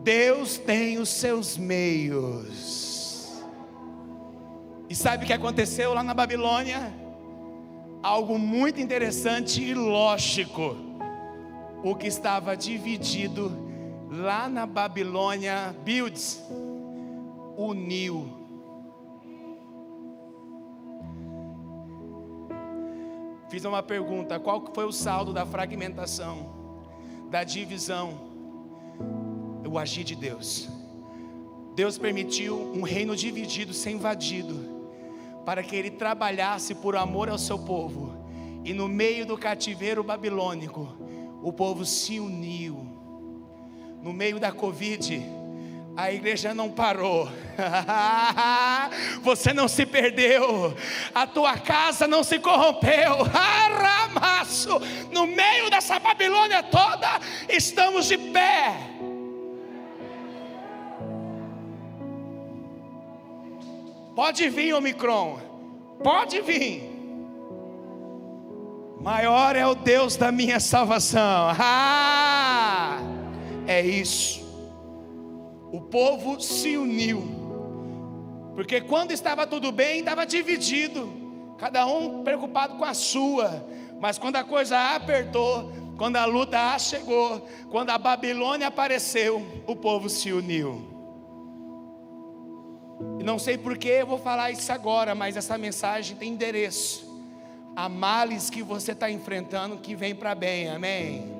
Deus 0.02 0.58
tem 0.58 0.98
os 0.98 1.08
seus 1.08 1.56
meios. 1.56 3.44
E 4.90 4.94
sabe 4.96 5.24
o 5.24 5.26
que 5.26 5.32
aconteceu 5.32 5.94
lá 5.94 6.02
na 6.02 6.14
Babilônia? 6.14 6.92
Algo 8.02 8.36
muito 8.36 8.80
interessante 8.80 9.62
e 9.62 9.74
lógico 9.74 10.85
o 11.82 11.94
que 11.94 12.06
estava 12.06 12.56
dividido 12.56 13.50
lá 14.10 14.48
na 14.48 14.66
Babilônia, 14.66 15.74
Builds, 15.84 16.42
uniu. 17.56 18.28
Fiz 23.48 23.64
uma 23.64 23.82
pergunta: 23.82 24.38
qual 24.38 24.64
foi 24.74 24.84
o 24.84 24.92
saldo 24.92 25.32
da 25.32 25.46
fragmentação, 25.46 26.54
da 27.30 27.44
divisão? 27.44 28.26
O 29.68 29.78
agir 29.78 30.04
de 30.04 30.14
Deus. 30.14 30.68
Deus 31.74 31.98
permitiu 31.98 32.56
um 32.74 32.82
reino 32.82 33.14
dividido 33.14 33.74
ser 33.74 33.90
invadido, 33.90 34.54
para 35.44 35.62
que 35.62 35.76
ele 35.76 35.90
trabalhasse 35.90 36.74
por 36.74 36.96
amor 36.96 37.28
ao 37.28 37.36
seu 37.36 37.58
povo, 37.58 38.14
e 38.64 38.72
no 38.72 38.88
meio 38.88 39.26
do 39.26 39.36
cativeiro 39.36 40.02
babilônico, 40.02 40.88
o 41.46 41.52
povo 41.52 41.84
se 41.84 42.18
uniu. 42.18 42.74
No 44.02 44.12
meio 44.12 44.40
da 44.40 44.50
Covid, 44.50 45.24
a 45.96 46.12
igreja 46.12 46.52
não 46.52 46.72
parou, 46.72 47.28
você 49.22 49.52
não 49.54 49.68
se 49.68 49.86
perdeu, 49.86 50.76
a 51.14 51.24
tua 51.24 51.56
casa 51.56 52.08
não 52.08 52.24
se 52.24 52.40
corrompeu, 52.40 53.18
aramaço, 53.32 54.70
no 55.12 55.24
meio 55.24 55.70
dessa 55.70 56.00
Babilônia 56.00 56.64
toda, 56.64 57.20
estamos 57.48 58.06
de 58.06 58.18
pé. 58.18 58.74
Pode 64.16 64.48
vir, 64.48 64.74
Omicron, 64.74 65.38
pode 66.02 66.40
vir. 66.40 66.95
Maior 69.06 69.54
é 69.54 69.64
o 69.64 69.76
Deus 69.76 70.16
da 70.16 70.32
minha 70.32 70.58
salvação. 70.58 71.54
Ah! 71.56 72.98
É 73.64 73.80
isso. 73.80 74.44
O 75.70 75.80
povo 75.80 76.40
se 76.40 76.76
uniu. 76.76 77.22
Porque 78.56 78.80
quando 78.80 79.12
estava 79.12 79.46
tudo 79.46 79.70
bem, 79.70 80.00
estava 80.00 80.26
dividido. 80.26 81.08
Cada 81.56 81.86
um 81.86 82.24
preocupado 82.24 82.74
com 82.74 82.84
a 82.84 82.94
sua. 82.94 83.64
Mas 84.00 84.18
quando 84.18 84.36
a 84.36 84.44
coisa 84.44 84.96
apertou, 84.96 85.72
quando 85.96 86.16
a 86.16 86.24
luta 86.24 86.76
chegou, 86.76 87.46
quando 87.70 87.90
a 87.90 87.98
Babilônia 87.98 88.66
apareceu, 88.66 89.62
o 89.68 89.76
povo 89.76 90.08
se 90.08 90.32
uniu. 90.32 90.82
E 93.20 93.22
não 93.22 93.38
sei 93.38 93.56
por 93.56 93.78
que 93.78 93.88
eu 93.88 94.06
vou 94.06 94.18
falar 94.18 94.50
isso 94.50 94.72
agora, 94.72 95.14
mas 95.14 95.36
essa 95.36 95.56
mensagem 95.56 96.16
tem 96.16 96.32
endereço 96.32 97.05
há 97.76 97.90
males 97.90 98.48
que 98.48 98.62
você 98.62 98.92
está 98.92 99.10
enfrentando 99.10 99.76
que 99.76 99.94
vem 99.94 100.14
para 100.14 100.34
bem, 100.34 100.70
amém? 100.70 101.36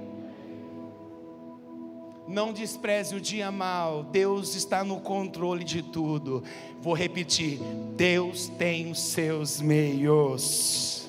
Não 2.28 2.52
despreze 2.52 3.14
o 3.14 3.20
dia 3.20 3.50
mal, 3.50 4.02
Deus 4.02 4.54
está 4.54 4.84
no 4.84 5.00
controle 5.00 5.64
de 5.64 5.80
tudo. 5.80 6.42
Vou 6.80 6.92
repetir: 6.92 7.58
Deus 7.96 8.48
tem 8.48 8.90
os 8.90 9.00
seus 9.00 9.60
meios, 9.60 11.08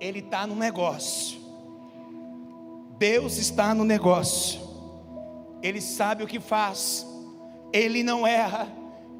Ele 0.00 0.20
está 0.20 0.46
no 0.46 0.54
negócio. 0.54 1.42
Deus 2.98 3.36
está 3.36 3.74
no 3.74 3.84
negócio, 3.84 4.60
Ele 5.60 5.80
sabe 5.80 6.22
o 6.22 6.26
que 6.26 6.38
faz, 6.38 7.04
Ele 7.72 8.04
não 8.04 8.24
erra, 8.24 8.68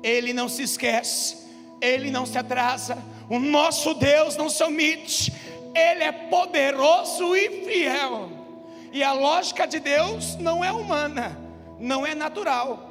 Ele 0.04 0.32
não 0.32 0.48
se 0.48 0.62
esquece, 0.62 1.38
Ele 1.80 2.08
não 2.08 2.24
se 2.24 2.38
atrasa, 2.38 2.96
o 3.28 3.38
nosso 3.38 3.94
Deus 3.94 4.37
não 4.37 4.48
se 4.48 4.62
omite, 4.62 5.32
Ele 5.74 6.04
é 6.04 6.12
poderoso 6.12 7.35
e 7.35 7.64
fiel. 7.64 8.30
E 8.92 9.02
a 9.02 9.12
lógica 9.12 9.66
de 9.66 9.80
Deus 9.80 10.37
não 10.37 10.62
é 10.62 10.70
humana, 10.70 11.38
não 11.78 12.04
é 12.06 12.14
natural. 12.14 12.90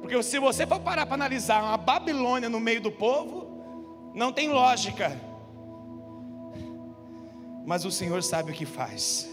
Porque 0.00 0.22
se 0.22 0.38
você 0.38 0.66
for 0.66 0.80
parar 0.80 1.06
para 1.06 1.14
analisar 1.14 1.62
uma 1.62 1.76
Babilônia 1.76 2.48
no 2.48 2.60
meio 2.60 2.80
do 2.80 2.92
povo, 2.92 3.48
não 4.14 4.32
tem 4.32 4.48
lógica. 4.48 5.18
Mas 7.64 7.84
o 7.84 7.90
Senhor 7.90 8.22
sabe 8.22 8.52
o 8.52 8.54
que 8.54 8.66
faz. 8.66 9.28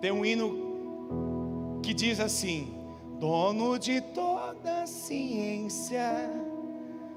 Tem 0.00 0.10
um 0.10 0.24
hino 0.24 1.80
que 1.82 1.92
diz 1.94 2.20
assim: 2.20 2.74
Dono 3.18 3.78
de 3.78 4.00
toda 4.00 4.86
ciência 4.86 6.30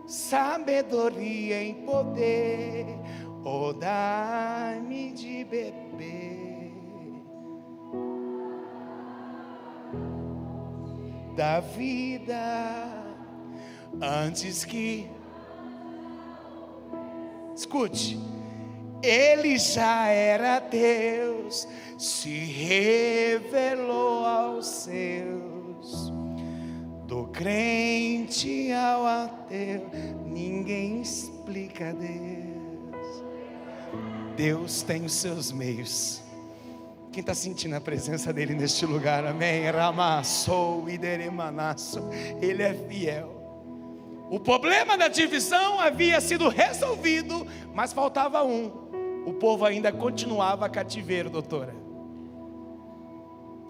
sabedoria 0.10 1.62
em 1.62 1.76
poder, 1.86 2.86
ou 3.43 3.72
dá-me 3.72 5.12
de 5.12 5.43
beber 5.43 6.74
da 11.36 11.60
vida 11.60 12.36
antes 14.02 14.65
que 14.65 15.08
escute. 17.56 18.19
Ele 19.02 19.58
já 19.58 20.08
era 20.08 20.60
Deus, 20.60 21.67
se 21.98 22.39
revelou 22.39 24.26
aos 24.26 24.65
seus 24.65 26.18
do 27.10 27.26
crente 27.26 28.72
ao 28.72 29.04
ateu, 29.04 29.89
ninguém 30.28 31.02
explica 31.02 31.91
Deus. 31.91 33.24
Deus 34.38 34.84
tem 34.84 35.04
os 35.04 35.13
seus 35.13 35.52
meios. 35.52 36.22
Quem 37.12 37.22
está 37.22 37.34
sentindo 37.34 37.76
a 37.76 37.82
presença 37.82 38.32
dele 38.32 38.54
neste 38.54 38.86
lugar, 38.86 39.26
amém? 39.26 39.67
Ramassou, 39.72 40.88
ideremanasso. 40.88 42.08
Ele 42.39 42.62
é 42.62 42.76
fiel. 42.88 43.36
O 44.30 44.39
problema 44.39 44.95
da 44.95 45.08
divisão 45.08 45.80
havia 45.80 46.22
sido 46.22 46.48
resolvido, 46.48 47.48
mas 47.74 47.91
faltava 47.91 48.43
um. 48.43 48.72
O 49.26 49.34
povo 49.34 49.65
ainda 49.65 49.91
continuava 49.91 50.69
cativeiro, 50.69 51.32
doutora. 51.32 51.79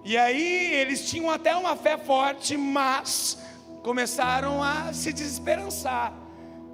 E 0.03 0.17
aí 0.17 0.73
eles 0.73 1.09
tinham 1.09 1.29
até 1.29 1.55
uma 1.55 1.75
fé 1.75 1.97
forte, 1.97 2.57
mas 2.57 3.37
começaram 3.83 4.63
a 4.63 4.93
se 4.93 5.11
desesperançar. 5.11 6.13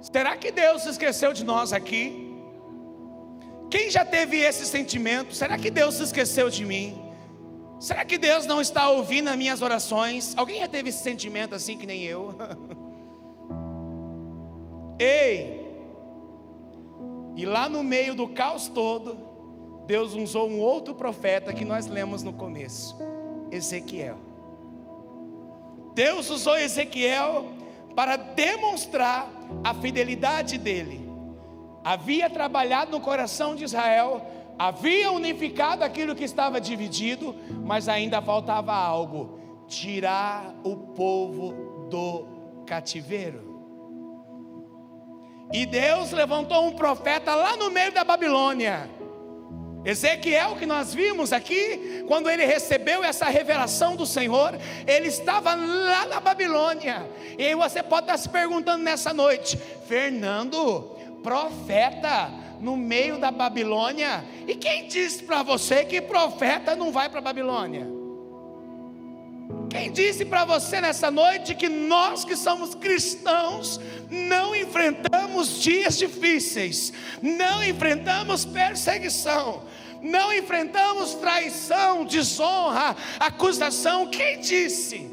Será 0.00 0.36
que 0.36 0.52
Deus 0.52 0.82
se 0.82 0.90
esqueceu 0.90 1.32
de 1.32 1.44
nós 1.44 1.72
aqui? 1.72 2.24
Quem 3.70 3.90
já 3.90 4.04
teve 4.04 4.38
esse 4.38 4.64
sentimento? 4.64 5.34
Será 5.34 5.58
que 5.58 5.70
Deus 5.70 5.96
se 5.96 6.04
esqueceu 6.04 6.48
de 6.48 6.64
mim? 6.64 7.02
Será 7.80 8.04
que 8.04 8.16
Deus 8.16 8.46
não 8.46 8.60
está 8.60 8.88
ouvindo 8.88 9.28
as 9.28 9.36
minhas 9.36 9.60
orações? 9.60 10.34
Alguém 10.36 10.60
já 10.60 10.68
teve 10.68 10.88
esse 10.88 11.02
sentimento 11.02 11.54
assim 11.54 11.76
que 11.76 11.86
nem 11.86 12.04
eu? 12.04 12.34
Ei! 14.98 15.66
E 17.36 17.44
lá 17.44 17.68
no 17.68 17.84
meio 17.84 18.14
do 18.14 18.28
caos 18.28 18.68
todo, 18.68 19.18
Deus 19.86 20.14
usou 20.14 20.48
um 20.48 20.58
outro 20.58 20.94
profeta 20.94 21.52
que 21.52 21.64
nós 21.64 21.86
lemos 21.86 22.22
no 22.22 22.32
começo, 22.32 22.96
Ezequiel. 23.50 24.18
Deus 25.94 26.28
usou 26.28 26.56
Ezequiel 26.58 27.46
para 27.94 28.16
demonstrar 28.16 29.30
a 29.64 29.72
fidelidade 29.72 30.58
dele. 30.58 31.10
Havia 31.82 32.28
trabalhado 32.28 32.90
no 32.90 33.00
coração 33.00 33.54
de 33.54 33.64
Israel, 33.64 34.20
havia 34.58 35.10
unificado 35.10 35.82
aquilo 35.84 36.14
que 36.14 36.24
estava 36.24 36.60
dividido, 36.60 37.34
mas 37.64 37.88
ainda 37.88 38.20
faltava 38.20 38.74
algo: 38.74 39.38
tirar 39.66 40.54
o 40.62 40.76
povo 40.76 41.88
do 41.88 42.64
cativeiro. 42.66 43.56
E 45.52 45.64
Deus 45.64 46.10
levantou 46.10 46.66
um 46.66 46.72
profeta 46.72 47.34
lá 47.34 47.56
no 47.56 47.70
meio 47.70 47.92
da 47.92 48.04
Babilônia. 48.04 48.90
Ezequiel, 49.86 50.56
que 50.56 50.66
nós 50.66 50.92
vimos 50.92 51.32
aqui, 51.32 52.04
quando 52.08 52.28
ele 52.28 52.44
recebeu 52.44 53.04
essa 53.04 53.26
revelação 53.26 53.94
do 53.94 54.04
Senhor, 54.04 54.58
ele 54.84 55.06
estava 55.06 55.54
lá 55.54 56.06
na 56.06 56.18
Babilônia. 56.18 57.08
E 57.38 57.46
aí 57.46 57.54
você 57.54 57.84
pode 57.84 58.06
estar 58.06 58.18
se 58.18 58.28
perguntando 58.28 58.82
nessa 58.82 59.14
noite, 59.14 59.56
Fernando, 59.86 60.90
profeta 61.22 62.32
no 62.60 62.76
meio 62.76 63.18
da 63.18 63.30
Babilônia, 63.30 64.24
e 64.48 64.56
quem 64.56 64.88
disse 64.88 65.22
para 65.22 65.44
você 65.44 65.84
que 65.84 66.00
profeta 66.00 66.74
não 66.74 66.90
vai 66.90 67.08
para 67.08 67.20
a 67.20 67.22
Babilônia? 67.22 67.86
Quem 69.70 69.92
disse 69.92 70.24
para 70.24 70.44
você 70.44 70.80
nessa 70.80 71.10
noite 71.10 71.54
que 71.54 71.68
nós 71.68 72.24
que 72.24 72.34
somos 72.34 72.74
cristãos 72.74 73.78
não 74.10 74.54
enfrentamos 74.56 75.60
dias 75.60 75.98
difíceis, 75.98 76.92
não 77.22 77.62
enfrentamos 77.62 78.44
perseguição, 78.44 79.62
não 80.06 80.32
enfrentamos 80.32 81.14
traição, 81.14 82.04
desonra, 82.04 82.96
acusação? 83.18 84.08
Quem 84.08 84.40
disse? 84.40 85.10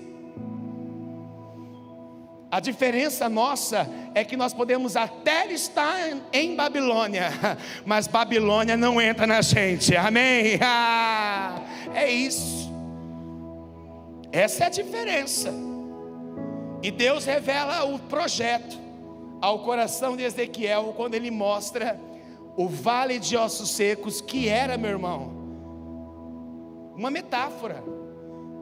A 2.53 2.59
diferença 2.59 3.27
nossa 3.27 3.89
é 4.13 4.23
que 4.23 4.37
nós 4.37 4.53
podemos 4.53 4.95
até 4.95 5.51
estar 5.51 5.97
em 6.31 6.55
Babilônia, 6.55 7.31
mas 7.83 8.05
Babilônia 8.05 8.77
não 8.77 9.01
entra 9.01 9.25
na 9.25 9.41
gente, 9.41 9.95
amém? 9.95 10.59
Ah, 10.63 11.59
é 11.95 12.11
isso. 12.11 12.71
Essa 14.31 14.65
é 14.65 14.67
a 14.67 14.69
diferença. 14.69 15.51
E 16.81 16.91
Deus 16.91 17.25
revela 17.25 17.85
o 17.85 17.97
projeto 17.97 18.77
ao 19.41 19.59
coração 19.59 20.15
de 20.15 20.23
Ezequiel 20.23 20.93
quando 20.95 21.15
ele 21.15 21.31
mostra 21.31 21.99
o 22.55 22.67
vale 22.67 23.19
de 23.19 23.35
ossos 23.35 23.71
secos, 23.71 24.21
que 24.21 24.47
era, 24.47 24.77
meu 24.77 24.91
irmão, 24.91 25.31
uma 26.95 27.09
metáfora. 27.09 27.83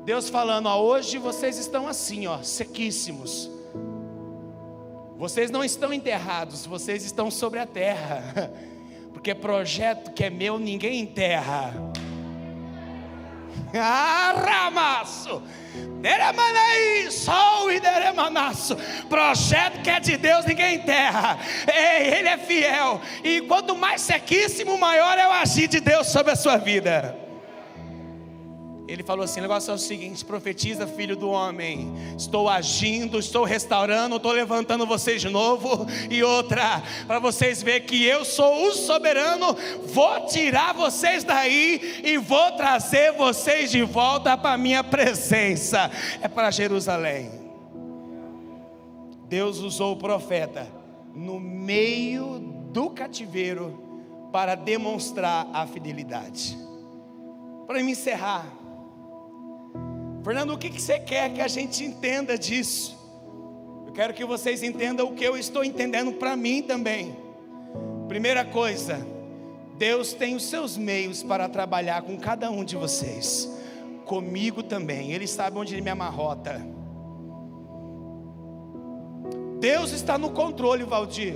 Deus 0.06 0.30
falando, 0.30 0.68
ó, 0.68 0.82
hoje 0.82 1.18
vocês 1.18 1.58
estão 1.58 1.88
assim, 1.88 2.28
ó, 2.28 2.42
sequíssimos. 2.42 3.50
Vocês 5.18 5.52
não 5.52 5.64
estão 5.64 5.94
enterrados, 5.94 6.66
vocês 6.66 7.06
estão 7.06 7.30
sobre 7.30 7.60
a 7.60 7.66
terra. 7.68 8.52
Porque 9.14 9.36
projeto 9.36 10.14
que 10.14 10.24
é 10.24 10.30
meu, 10.30 10.58
ninguém 10.58 11.02
enterra. 11.02 11.74
Arramaço. 13.74 15.42
Sol 17.12 17.72
e 17.72 17.80
deremanaço. 17.80 18.76
Projeto 19.08 19.82
que 19.82 19.90
é 19.90 20.00
de 20.00 20.18
Deus, 20.18 20.46
ninguém 20.46 20.76
enterra. 20.76 21.38
Ele 21.68 22.28
é 22.28 22.38
fiel. 22.38 23.02
E 23.24 23.42
quanto 23.42 23.76
mais 23.76 24.02
sequíssimo, 24.02 24.78
maior 24.78 25.18
é 25.18 25.28
o 25.28 25.32
agir 25.32 25.68
de 25.68 25.80
Deus 25.80 26.08
sobre 26.08 26.32
a 26.32 26.36
sua 26.36 26.58
vida. 26.58 27.21
Ele 28.88 29.04
falou 29.04 29.24
assim: 29.24 29.40
o 29.40 29.44
negócio 29.44 29.72
é 29.72 29.74
o 29.74 29.78
seguinte: 29.78 30.26
profetiza, 30.26 30.88
filho 30.88 31.16
do 31.16 31.30
homem. 31.30 31.94
Estou 32.18 32.50
agindo, 32.50 33.20
estou 33.20 33.44
restaurando, 33.44 34.18
estou 34.18 34.32
levantando 34.32 34.86
vocês 34.86 35.22
de 35.22 35.30
novo. 35.30 35.86
E 36.10 36.24
outra, 36.24 36.84
para 37.08 37.20
vocês 37.20 37.62
verem 37.62 37.88
que 37.88 38.04
eu 38.04 38.26
sou 38.26 38.68
o 38.68 38.74
soberano, 38.74 39.56
vou 39.86 40.26
tirar 40.26 40.74
vocês 40.74 41.24
daí 41.24 42.02
e 42.04 42.18
vou 42.18 42.52
trazer 42.54 43.14
vocês 43.14 43.72
de 43.72 43.84
volta 43.84 44.38
para 44.38 44.54
a 44.54 44.58
minha 44.58 44.84
presença. 44.84 45.90
É 46.22 46.28
para 46.28 46.52
Jerusalém. 46.52 47.32
Deus 49.28 49.60
usou 49.60 49.94
o 49.94 49.98
profeta 49.98 50.68
no 51.16 51.40
meio 51.40 52.40
do 52.72 52.90
cativeiro 52.90 53.82
para 54.32 54.56
demonstrar 54.56 55.48
a 55.54 55.66
fidelidade. 55.66 56.58
Para 57.68 57.82
me 57.82 57.92
encerrar, 57.92 58.46
Fernando, 60.24 60.54
o 60.54 60.58
que 60.58 60.70
você 60.70 61.00
quer 61.00 61.34
que 61.34 61.42
a 61.42 61.48
gente 61.48 61.84
entenda 61.84 62.38
disso? 62.38 62.96
Eu 63.88 63.94
quero 63.94 64.14
que 64.14 64.24
vocês 64.24 64.62
entendam 64.62 65.08
o 65.08 65.16
que 65.16 65.24
eu 65.24 65.36
estou 65.36 65.64
entendendo 65.64 66.14
para 66.14 66.36
mim 66.36 66.62
também. 66.62 67.18
Primeira 68.08 68.46
coisa, 68.46 69.06
Deus 69.78 70.14
tem 70.14 70.36
os 70.36 70.46
seus 70.46 70.78
meios 70.78 71.24
para 71.24 71.50
trabalhar 71.50 72.04
com 72.04 72.18
cada 72.18 72.52
um 72.52 72.64
de 72.64 72.76
vocês, 72.76 73.50
comigo 74.06 74.62
também, 74.62 75.12
Ele 75.12 75.26
sabe 75.26 75.58
onde 75.58 75.74
Ele 75.74 75.82
me 75.82 75.90
amarrota. 75.90 76.62
Deus 79.60 79.92
está 79.92 80.18
no 80.20 80.32
controle, 80.32 80.84
Valdir. 80.84 81.36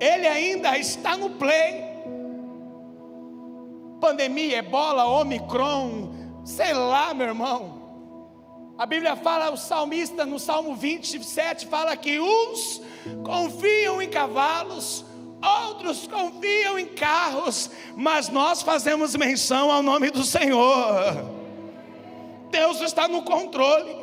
Ele 0.00 0.26
ainda 0.26 0.76
está 0.78 1.16
no 1.16 1.30
play 1.30 1.91
pandemia, 4.02 4.58
ebola, 4.58 5.06
omicron, 5.06 6.10
sei 6.44 6.74
lá, 6.74 7.14
meu 7.14 7.28
irmão. 7.28 7.80
A 8.76 8.84
Bíblia 8.84 9.14
fala, 9.14 9.48
o 9.50 9.56
salmista 9.56 10.26
no 10.26 10.40
Salmo 10.40 10.74
27 10.74 11.68
fala 11.68 11.96
que 11.96 12.18
uns 12.18 12.82
confiam 13.22 14.02
em 14.02 14.08
cavalos, 14.10 15.04
outros 15.40 16.08
confiam 16.08 16.76
em 16.76 16.86
carros, 16.86 17.70
mas 17.94 18.28
nós 18.28 18.60
fazemos 18.60 19.14
menção 19.14 19.70
ao 19.70 19.84
nome 19.84 20.10
do 20.10 20.24
Senhor. 20.24 21.30
Deus 22.50 22.80
está 22.80 23.06
no 23.06 23.22
controle. 23.22 24.01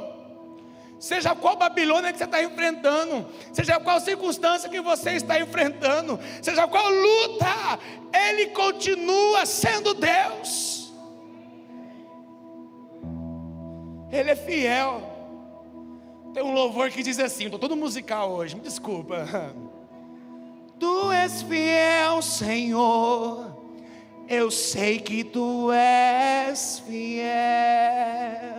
Seja 1.00 1.34
qual 1.34 1.56
Babilônia 1.56 2.12
que 2.12 2.18
você 2.18 2.26
está 2.26 2.44
enfrentando, 2.44 3.26
seja 3.54 3.80
qual 3.80 4.02
circunstância 4.02 4.70
que 4.70 4.82
você 4.82 5.12
está 5.12 5.40
enfrentando, 5.40 6.20
seja 6.42 6.68
qual 6.68 6.90
luta, 6.90 7.80
Ele 8.14 8.48
continua 8.48 9.46
sendo 9.46 9.94
Deus. 9.94 10.94
Ele 14.12 14.32
é 14.32 14.36
fiel. 14.36 15.04
Tem 16.34 16.44
um 16.44 16.52
louvor 16.52 16.90
que 16.90 17.02
diz 17.02 17.18
assim, 17.20 17.46
estou 17.46 17.60
todo 17.60 17.76
musical 17.76 18.32
hoje, 18.32 18.56
me 18.56 18.62
desculpa. 18.62 19.26
Tu 20.80 21.12
és 21.12 21.42
fiel, 21.42 22.22
Senhor. 22.22 23.58
Eu 24.30 24.50
sei 24.50 25.00
que 25.00 25.26
tu 25.26 25.72
és 25.74 26.80
fiel. 26.88 28.59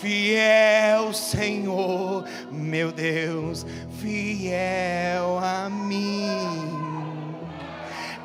fiel 0.00 1.12
Senhor, 1.12 2.24
meu 2.50 2.92
Deus, 2.92 3.66
fiel 4.00 5.38
a 5.38 5.68
mim. 5.68 7.38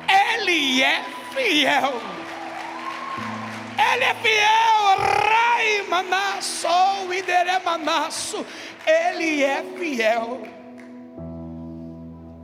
Ele 0.08 0.82
é 0.82 1.02
fiel. 1.32 1.94
Ele 3.76 4.04
é 4.04 4.14
fiel, 4.14 4.98
Rai 4.98 5.82
Manasso, 5.88 6.68
Idere 7.12 7.58
Manasso. 7.64 8.46
Ele 8.86 9.42
é 9.42 9.62
fiel. 9.78 10.42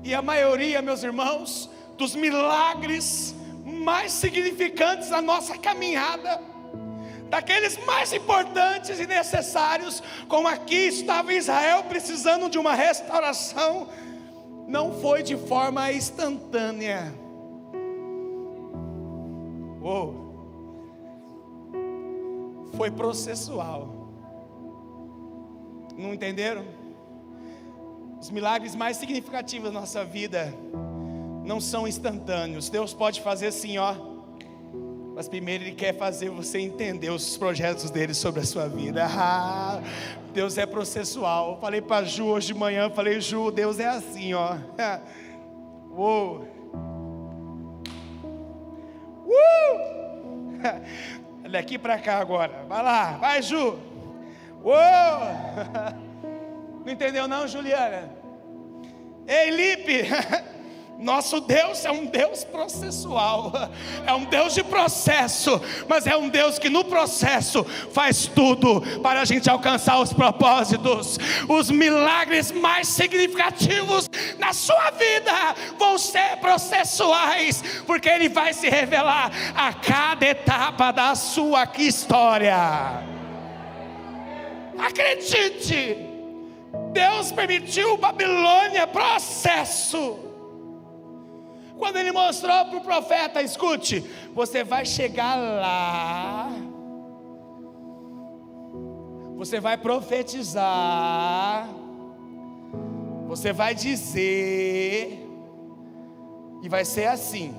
E 0.02 0.14
a 0.14 0.22
maioria, 0.22 0.82
meus 0.82 1.02
irmãos, 1.02 1.70
dos 1.96 2.14
milagres 2.14 3.34
mais 3.64 4.12
significantes 4.12 5.10
da 5.10 5.20
nossa 5.20 5.56
caminhada, 5.56 6.40
daqueles 7.30 7.78
mais 7.86 8.12
importantes 8.12 8.98
e 8.98 9.06
necessários, 9.06 10.02
como 10.28 10.48
aqui 10.48 10.88
estava 10.88 11.32
Israel 11.32 11.84
precisando 11.84 12.50
de 12.50 12.58
uma 12.58 12.74
restauração, 12.74 13.88
não 14.66 15.00
foi 15.00 15.22
de 15.22 15.36
forma 15.36 15.90
instantânea. 15.92 17.14
Oh, 19.82 20.12
foi 22.76 22.90
processual. 22.90 23.88
Não 25.96 26.12
entenderam? 26.12 26.64
Os 28.20 28.30
milagres 28.30 28.74
mais 28.74 28.96
significativos 28.96 29.72
da 29.72 29.80
nossa 29.80 30.04
vida 30.04 30.52
não 31.44 31.60
são 31.60 31.86
instantâneos. 31.86 32.68
Deus 32.68 32.92
pode 32.92 33.22
fazer 33.22 33.46
assim, 33.46 33.78
ó. 33.78 34.09
Mas 35.20 35.28
primeiro 35.28 35.64
Ele 35.64 35.72
quer 35.72 35.94
fazer 35.98 36.30
você 36.30 36.60
entender 36.60 37.10
os 37.10 37.36
projetos 37.36 37.90
dele 37.90 38.14
sobre 38.14 38.40
a 38.40 38.44
sua 38.44 38.66
vida. 38.66 39.06
Ah, 39.12 39.82
Deus 40.32 40.56
é 40.56 40.64
processual. 40.64 41.58
Falei 41.60 41.82
para 41.82 42.06
Ju 42.06 42.24
hoje 42.24 42.46
de 42.46 42.54
manhã, 42.54 42.88
falei, 42.88 43.20
Ju, 43.20 43.50
Deus 43.50 43.78
é 43.78 43.86
assim, 43.86 44.32
ó. 44.32 44.56
Uou. 45.92 46.48
Uh! 49.26 49.90
Daqui 51.50 51.76
para 51.78 51.98
cá 51.98 52.16
agora. 52.16 52.64
Vai 52.66 52.82
lá, 52.82 53.18
vai, 53.18 53.42
Ju. 53.42 53.78
Uou! 54.64 54.74
Não 56.82 56.90
entendeu 56.90 57.28
não, 57.28 57.46
Juliana? 57.46 58.10
Ei, 59.28 59.50
Lipe! 59.50 60.08
Nosso 61.00 61.40
Deus 61.40 61.86
é 61.86 61.90
um 61.90 62.04
Deus 62.04 62.44
processual, 62.44 63.50
é 64.06 64.12
um 64.12 64.26
Deus 64.26 64.54
de 64.54 64.62
processo, 64.62 65.58
mas 65.88 66.06
é 66.06 66.14
um 66.14 66.28
Deus 66.28 66.58
que 66.58 66.68
no 66.68 66.84
processo 66.84 67.64
faz 67.92 68.26
tudo 68.26 68.82
para 69.02 69.22
a 69.22 69.24
gente 69.24 69.48
alcançar 69.48 69.98
os 69.98 70.12
propósitos. 70.12 71.18
Os 71.48 71.70
milagres 71.70 72.52
mais 72.52 72.86
significativos 72.86 74.10
na 74.38 74.52
sua 74.52 74.90
vida 74.90 75.32
vão 75.78 75.96
ser 75.96 76.36
processuais, 76.36 77.64
porque 77.86 78.08
Ele 78.08 78.28
vai 78.28 78.52
se 78.52 78.68
revelar 78.68 79.30
a 79.54 79.72
cada 79.72 80.26
etapa 80.26 80.90
da 80.90 81.14
sua 81.14 81.66
história. 81.78 83.02
Acredite, 84.78 85.96
Deus 86.92 87.32
permitiu 87.32 87.96
Babilônia 87.96 88.86
processo 88.86 90.30
quando 91.80 91.96
ele 91.96 92.12
mostrou 92.12 92.66
para 92.66 92.76
o 92.76 92.82
profeta: 92.82 93.42
escute, 93.42 94.04
você 94.32 94.62
vai 94.62 94.84
chegar 94.86 95.34
lá, 95.34 96.52
você 99.34 99.58
vai 99.58 99.76
profetizar, 99.78 101.68
você 103.26 103.52
vai 103.52 103.74
dizer, 103.74 105.26
e 106.62 106.68
vai 106.68 106.84
ser 106.84 107.06
assim: 107.06 107.52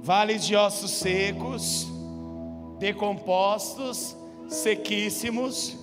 vale 0.00 0.38
de 0.38 0.56
ossos 0.56 0.90
secos, 0.90 1.86
decompostos, 2.78 4.16
sequíssimos, 4.48 5.76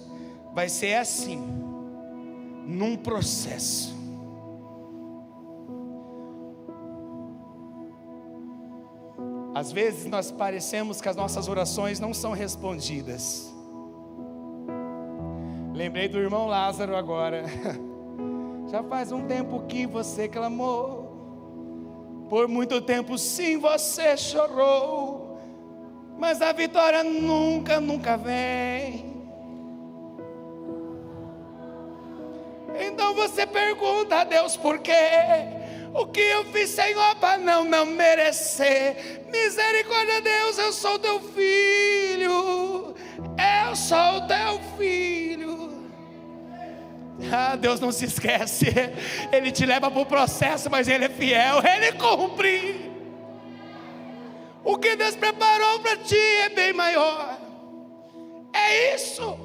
vai 0.53 0.67
ser 0.67 0.95
assim, 0.95 1.37
num 2.65 2.97
processo. 2.97 3.94
Às 9.55 9.71
vezes 9.71 10.05
nós 10.05 10.31
parecemos 10.31 10.99
que 10.99 11.07
as 11.07 11.15
nossas 11.15 11.47
orações 11.47 11.97
não 11.97 12.13
são 12.13 12.33
respondidas. 12.33 13.49
Lembrei 15.73 16.09
do 16.09 16.19
irmão 16.19 16.45
Lázaro 16.45 16.93
agora. 16.93 17.45
Já 18.69 18.83
faz 18.83 19.13
um 19.13 19.25
tempo 19.25 19.65
que 19.65 19.87
você 19.87 20.27
clamou. 20.27 22.25
Por 22.29 22.49
muito 22.49 22.81
tempo 22.81 23.17
sim 23.17 23.57
você 23.57 24.17
chorou. 24.17 25.39
Mas 26.19 26.41
a 26.41 26.51
vitória 26.51 27.01
nunca, 27.01 27.79
nunca 27.79 28.17
vem. 28.17 29.05
Então 32.77 33.13
você 33.15 33.47
pergunta 33.47 34.17
a 34.17 34.23
Deus 34.25 34.57
por 34.57 34.79
quê? 34.79 34.91
O 35.95 36.05
que 36.07 36.19
eu 36.19 36.43
fiz, 36.51 36.71
Senhor, 36.71 37.15
para 37.15 37.37
não, 37.37 37.63
não 37.63 37.85
merecer? 37.85 39.23
Misericórdia, 39.31 40.19
Deus, 40.19 40.57
eu 40.57 40.73
sou 40.73 40.99
teu 40.99 41.21
filho. 41.21 42.93
Eu 43.39 43.75
sou 43.77 44.27
teu 44.27 44.59
filho. 44.77 45.89
Ah, 47.31 47.55
Deus 47.55 47.79
não 47.79 47.93
se 47.93 48.03
esquece. 48.03 48.65
Ele 49.31 49.53
te 49.53 49.65
leva 49.65 49.89
para 49.89 50.01
o 50.01 50.05
processo, 50.05 50.69
mas 50.69 50.89
Ele 50.89 51.05
é 51.05 51.09
fiel. 51.09 51.61
Ele 51.63 51.93
cumpre. 51.93 52.91
O 54.65 54.77
que 54.77 54.97
Deus 54.97 55.15
preparou 55.15 55.79
para 55.79 55.95
ti 55.95 56.19
é 56.43 56.49
bem 56.49 56.73
maior. 56.73 57.39
É 58.51 58.95
isso. 58.95 59.44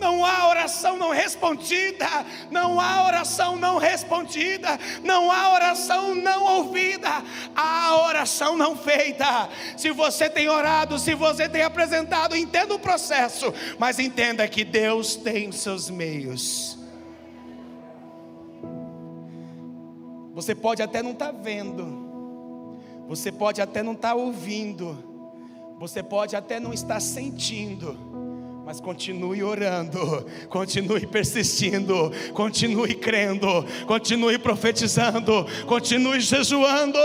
Não 0.00 0.24
há 0.24 0.48
oração 0.48 0.96
não 0.96 1.10
respondida, 1.10 2.08
não 2.50 2.80
há 2.80 3.04
oração 3.04 3.56
não 3.56 3.76
respondida, 3.76 4.78
não 5.04 5.30
há 5.30 5.52
oração 5.52 6.14
não 6.14 6.42
ouvida, 6.56 7.22
há 7.54 7.94
oração 8.06 8.56
não 8.56 8.74
feita. 8.74 9.50
Se 9.76 9.90
você 9.90 10.30
tem 10.30 10.48
orado, 10.48 10.98
se 10.98 11.14
você 11.14 11.46
tem 11.50 11.60
apresentado, 11.60 12.34
entenda 12.34 12.74
o 12.74 12.78
processo, 12.78 13.52
mas 13.78 13.98
entenda 13.98 14.48
que 14.48 14.64
Deus 14.64 15.16
tem 15.16 15.52
seus 15.52 15.90
meios. 15.90 16.78
Você 20.32 20.54
pode 20.54 20.82
até 20.82 21.02
não 21.02 21.10
estar 21.10 21.34
tá 21.34 21.38
vendo, 21.38 23.04
você 23.06 23.30
pode 23.30 23.60
até 23.60 23.82
não 23.82 23.92
estar 23.92 24.08
tá 24.08 24.14
ouvindo, 24.14 25.76
você 25.78 26.02
pode 26.02 26.34
até 26.34 26.58
não 26.58 26.72
estar 26.72 27.00
sentindo 27.00 28.09
mas 28.70 28.80
continue 28.80 29.42
orando, 29.42 30.24
continue 30.48 31.04
persistindo, 31.04 32.12
continue 32.32 32.94
crendo, 32.94 33.66
continue 33.84 34.38
profetizando, 34.38 35.44
continue 35.66 36.20
jejuando. 36.20 36.96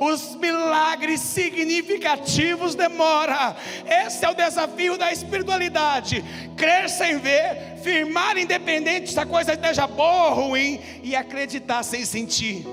Os 0.00 0.34
milagres 0.34 1.20
significativos 1.20 2.74
demora. 2.74 3.54
Esse 3.86 4.24
é 4.24 4.30
o 4.30 4.34
desafio 4.34 4.98
da 4.98 5.12
espiritualidade: 5.12 6.24
crer 6.56 6.90
sem 6.90 7.18
ver, 7.18 7.76
firmar 7.84 8.36
independente 8.36 9.12
se 9.12 9.20
a 9.20 9.24
coisa 9.24 9.52
esteja 9.52 9.86
boa 9.86 10.30
ou 10.30 10.48
ruim 10.48 10.80
e 11.04 11.14
acreditar 11.14 11.84
sem 11.84 12.04
sentir. 12.04 12.66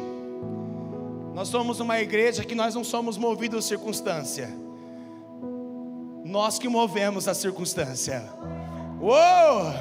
Nós 1.35 1.49
somos 1.49 1.79
uma 1.79 2.01
igreja 2.01 2.43
que 2.43 2.55
nós 2.55 2.73
não 2.73 2.83
somos 2.83 3.15
movidos 3.15 3.65
circunstância 3.65 4.68
nós 6.29 6.59
que 6.59 6.69
movemos 6.69 7.27
a 7.27 7.33
circunstância. 7.33 8.23
Uou! 9.01 9.73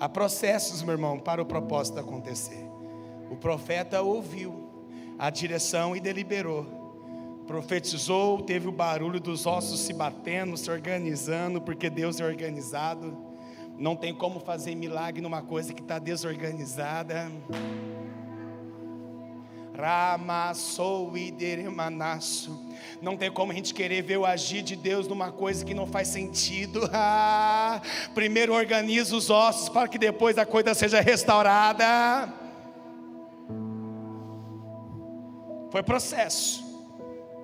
Há 0.00 0.08
processos, 0.08 0.82
meu 0.82 0.92
irmão, 0.92 1.18
para 1.18 1.42
o 1.42 1.46
propósito 1.46 2.00
acontecer. 2.00 2.66
O 3.30 3.36
profeta 3.36 4.00
ouviu 4.00 4.70
a 5.18 5.28
direção 5.28 5.94
e 5.94 6.00
deliberou. 6.00 7.44
Profetizou, 7.46 8.40
teve 8.42 8.66
o 8.66 8.72
barulho 8.72 9.20
dos 9.20 9.46
ossos 9.46 9.80
se 9.80 9.92
batendo, 9.92 10.56
se 10.56 10.70
organizando, 10.70 11.60
porque 11.60 11.90
Deus 11.90 12.18
é 12.18 12.24
organizado. 12.24 13.16
Não 13.78 13.94
tem 13.94 14.14
como 14.14 14.40
fazer 14.40 14.74
milagre 14.74 15.20
numa 15.20 15.42
coisa 15.42 15.74
que 15.74 15.82
está 15.82 15.98
desorganizada. 15.98 17.30
Não 23.02 23.16
tem 23.16 23.30
como 23.30 23.52
a 23.52 23.54
gente 23.54 23.74
querer 23.74 24.02
ver 24.02 24.16
o 24.16 24.24
agir 24.24 24.62
de 24.62 24.74
Deus 24.74 25.06
numa 25.06 25.30
coisa 25.30 25.64
que 25.64 25.74
não 25.74 25.86
faz 25.86 26.08
sentido. 26.08 26.80
Ah, 26.98 27.82
primeiro 28.14 28.54
organiza 28.54 29.14
os 29.14 29.28
ossos 29.28 29.68
para 29.68 29.86
que 29.86 29.98
depois 29.98 30.38
a 30.38 30.46
coisa 30.46 30.72
seja 30.72 31.00
restaurada. 31.00 32.32
Foi 35.70 35.82
processo. 35.82 36.64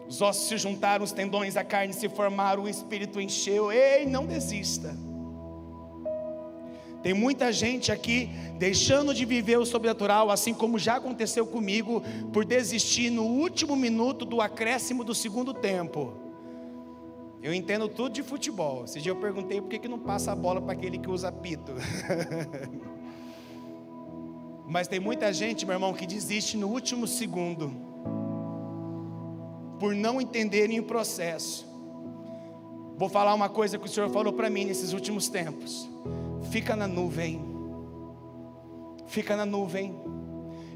Os 0.09 0.23
ossos 0.23 0.49
se 0.49 0.57
juntaram, 0.57 1.05
os 1.05 1.13
tendões, 1.13 1.57
a 1.57 1.65
carne 1.65 1.93
se 1.93 2.09
formaram, 2.09 2.63
o 2.65 2.69
espírito 2.69 3.21
encheu. 3.21 3.71
Ei, 3.71 4.07
não 4.07 4.27
desista. 4.27 4.97
Tem 7.03 7.13
muita 7.13 7.53
gente 7.53 7.91
aqui 7.91 8.31
deixando 8.59 9.13
de 9.13 9.25
viver 9.25 9.59
o 9.59 9.67
sobrenatural, 9.67 10.31
assim 10.31 10.55
como 10.55 10.79
já 10.79 10.97
aconteceu 10.97 11.45
comigo, 11.45 12.03
por 12.33 12.45
desistir 12.45 13.11
no 13.11 13.25
último 13.25 13.75
minuto 13.75 14.25
do 14.25 14.41
acréscimo 14.41 15.03
do 15.03 15.15
segundo 15.15 15.53
tempo. 15.53 16.13
Eu 17.43 17.53
entendo 17.53 17.89
tudo 17.89 18.11
de 18.11 18.23
futebol. 18.23 18.85
Esse 18.85 19.01
dia 19.01 19.11
eu 19.11 19.17
perguntei 19.17 19.61
por 19.61 19.69
que, 19.69 19.81
que 19.81 19.89
não 19.89 19.99
passa 19.99 20.31
a 20.31 20.37
bola 20.37 20.63
para 20.63 20.75
aquele 20.75 20.97
que 20.97 21.11
usa 21.11 21.33
pito. 21.33 21.73
Mas 24.65 24.87
tem 24.87 25.01
muita 25.01 25.33
gente, 25.33 25.67
meu 25.67 25.75
irmão, 25.75 25.93
que 25.93 26.07
desiste 26.07 26.57
no 26.57 26.69
último 26.69 27.09
segundo, 27.09 27.73
por 29.81 29.93
não 29.93 30.21
entenderem 30.21 30.79
o 30.79 30.85
processo. 30.85 31.67
Vou 32.97 33.09
falar 33.09 33.35
uma 33.35 33.49
coisa 33.49 33.77
que 33.77 33.87
o 33.87 33.89
Senhor 33.89 34.09
falou 34.11 34.33
para 34.33 34.49
mim 34.49 34.65
nesses 34.65 34.93
últimos 34.93 35.29
tempos. 35.29 35.91
Fica 36.53 36.77
na 36.77 36.87
nuvem. 36.87 37.41
Fica 39.07 39.35
na 39.35 39.47
nuvem. 39.47 39.99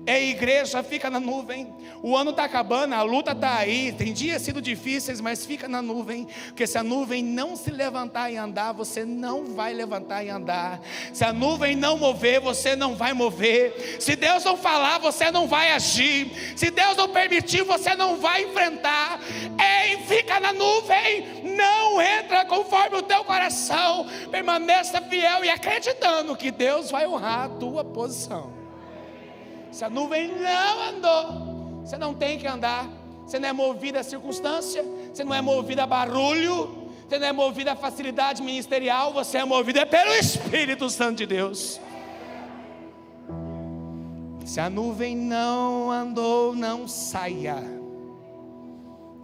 É 0.07 0.23
igreja, 0.23 0.85
fica 0.85 1.11
na 1.11 1.19
nuvem. 1.19 1.75
O 2.01 2.17
ano 2.17 2.31
está 2.31 2.45
acabando, 2.45 2.95
a 2.95 3.03
luta 3.03 3.33
está 3.33 3.57
aí. 3.57 3.91
Tem 3.91 4.13
dias 4.13 4.41
sido 4.41 4.63
difíceis, 4.63 5.21
mas 5.21 5.45
fica 5.45 5.67
na 5.67 5.83
nuvem. 5.83 6.29
Porque 6.47 6.65
se 6.65 6.79
a 6.79 6.83
nuvem 6.85 7.25
não 7.25 7.57
se 7.57 7.73
levantar 7.73 8.31
e 8.31 8.37
andar, 8.37 8.71
você 8.71 9.05
não 9.05 9.47
vai 9.47 9.75
levantar 9.75 10.23
e 10.23 10.29
andar. 10.29 10.81
Se 11.13 11.25
a 11.25 11.33
nuvem 11.33 11.75
não 11.75 11.99
mover, 11.99 12.41
você 12.41 12.77
não 12.77 12.95
vai 12.95 13.13
mover. 13.13 13.97
Se 13.99 14.15
Deus 14.15 14.45
não 14.45 14.57
falar, 14.57 14.99
você 14.99 15.33
não 15.33 15.49
vai 15.49 15.73
agir. 15.73 16.31
Se 16.57 16.71
Deus 16.71 16.97
não 16.97 17.09
permitir, 17.09 17.65
você 17.65 17.97
não 17.97 18.19
vai 18.19 18.45
enfrentar. 18.45 19.19
Ei, 19.59 19.97
fica 20.07 20.39
na 20.39 20.53
nuvem. 20.53 21.43
Não 21.57 22.01
entra 22.01 22.45
conforme 22.45 22.99
o 22.99 23.03
teu 23.03 23.25
coração. 23.25 24.07
Permaneça 24.31 25.01
fiel 25.01 25.45
e 25.45 25.51
acreditando 25.51 26.37
que 26.37 26.53
Deus 26.53 26.93
vai 26.93 27.09
honrar 27.09 27.47
a 27.47 27.49
tua 27.49 27.85
posição. 27.85 28.56
Se 29.77 29.85
a 29.85 29.91
nuvem 29.91 30.29
não 30.29 30.89
andou, 30.89 31.83
você 31.85 31.99
não 31.99 32.15
tem 32.15 32.39
que 32.39 32.47
andar. 32.47 32.89
Você 33.27 33.39
não 33.39 33.51
é 33.51 33.53
movido 33.53 33.99
a 33.99 34.03
circunstância, 34.03 34.83
você 35.13 35.23
não 35.23 35.35
é 35.35 35.43
movido 35.43 35.83
a 35.83 35.87
barulho, 35.87 36.89
você 37.07 37.19
não 37.19 37.27
é 37.27 37.33
movido 37.33 37.69
a 37.69 37.77
facilidade 37.77 38.43
ministerial, 38.43 39.13
você 39.13 39.37
é 39.37 39.45
movido 39.45 39.87
pelo 39.87 40.13
Espírito 40.15 40.89
Santo 40.89 41.19
de 41.19 41.27
Deus. 41.27 41.79
Se 44.47 44.61
a 44.61 44.71
nuvem 44.71 45.15
não 45.15 45.91
andou, 45.91 46.55
não 46.55 46.89
saia. 46.89 47.59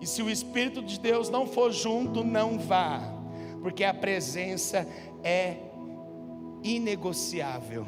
E 0.02 0.06
se 0.06 0.22
o 0.22 0.28
Espírito 0.28 0.82
de 0.82 1.00
Deus 1.00 1.30
não 1.30 1.46
for 1.46 1.72
junto, 1.72 2.22
não 2.22 2.58
vá, 2.58 3.00
porque 3.62 3.84
a 3.84 3.94
presença 3.94 4.86
é 5.24 5.56
inegociável. 6.62 7.86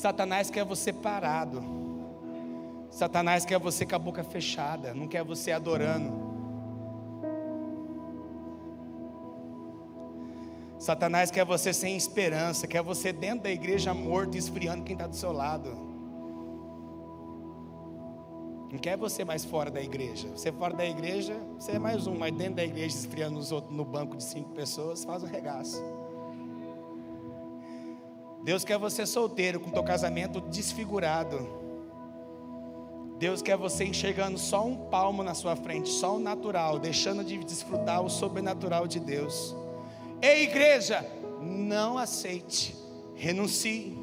Satanás 0.00 0.48
quer 0.48 0.64
você 0.64 0.94
parado. 0.94 1.62
Satanás 2.90 3.44
quer 3.44 3.58
você 3.58 3.84
com 3.84 3.94
a 3.94 3.98
boca 3.98 4.24
fechada, 4.24 4.94
não 4.94 5.06
quer 5.06 5.22
você 5.22 5.52
adorando. 5.52 6.10
Satanás 10.78 11.30
quer 11.30 11.44
você 11.44 11.74
sem 11.74 11.98
esperança, 11.98 12.66
quer 12.66 12.82
você 12.82 13.12
dentro 13.12 13.40
da 13.40 13.50
igreja 13.50 13.92
morto, 13.92 14.38
esfriando 14.38 14.84
quem 14.84 14.94
está 14.94 15.06
do 15.06 15.14
seu 15.14 15.32
lado. 15.32 15.70
Não 18.72 18.78
quer 18.78 18.96
você 18.96 19.22
mais 19.22 19.44
fora 19.44 19.70
da 19.70 19.82
igreja. 19.82 20.28
Você 20.34 20.50
fora 20.50 20.72
da 20.72 20.86
igreja, 20.86 21.36
você 21.58 21.72
é 21.72 21.78
mais 21.78 22.06
um, 22.06 22.16
mas 22.16 22.34
dentro 22.34 22.54
da 22.54 22.64
igreja, 22.64 22.96
esfriando 22.96 23.38
os 23.38 23.52
outros 23.52 23.76
no 23.76 23.84
banco 23.84 24.16
de 24.16 24.24
cinco 24.24 24.48
pessoas, 24.54 25.04
faz 25.04 25.22
um 25.22 25.26
regaço. 25.26 25.99
Deus 28.42 28.64
quer 28.64 28.78
você 28.78 29.04
solteiro, 29.04 29.60
com 29.60 29.70
teu 29.70 29.82
casamento 29.82 30.40
desfigurado. 30.40 31.60
Deus 33.18 33.42
quer 33.42 33.56
você 33.56 33.84
enxergando 33.84 34.38
só 34.38 34.64
um 34.64 34.76
palmo 34.88 35.22
na 35.22 35.34
sua 35.34 35.54
frente, 35.54 35.90
só 35.90 36.16
o 36.16 36.18
natural, 36.18 36.78
deixando 36.78 37.22
de 37.22 37.36
desfrutar 37.38 38.02
o 38.02 38.08
sobrenatural 38.08 38.86
de 38.86 38.98
Deus. 38.98 39.54
Ei, 40.22 40.44
igreja, 40.44 41.06
não 41.42 41.98
aceite, 41.98 42.74
renuncie. 43.14 43.96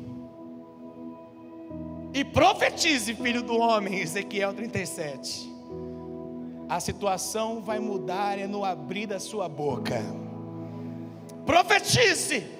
E 2.13 2.23
profetize, 2.23 3.15
filho 3.15 3.41
do 3.41 3.57
homem, 3.57 3.99
Ezequiel 3.99 4.53
37. 4.53 5.51
A 6.69 6.79
situação 6.79 7.61
vai 7.61 7.79
mudar 7.79 8.38
é 8.38 8.45
no 8.45 8.63
abrir 8.63 9.07
da 9.07 9.19
sua 9.19 9.49
boca. 9.49 10.03
Profetize. 11.45 12.56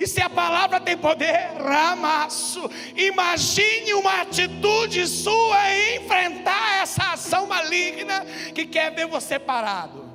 E 0.00 0.06
se 0.06 0.20
a 0.22 0.30
palavra 0.30 0.78
tem 0.78 0.96
poder, 0.96 1.50
ramaço, 1.58 2.70
imagine 2.96 3.94
uma 3.94 4.22
atitude 4.22 5.06
sua 5.08 5.74
em 5.74 5.96
enfrentar 5.96 6.82
essa 6.82 7.12
ação 7.12 7.46
maligna 7.48 8.24
que 8.54 8.64
quer 8.64 8.94
ver 8.94 9.06
você 9.06 9.38
parado. 9.38 10.06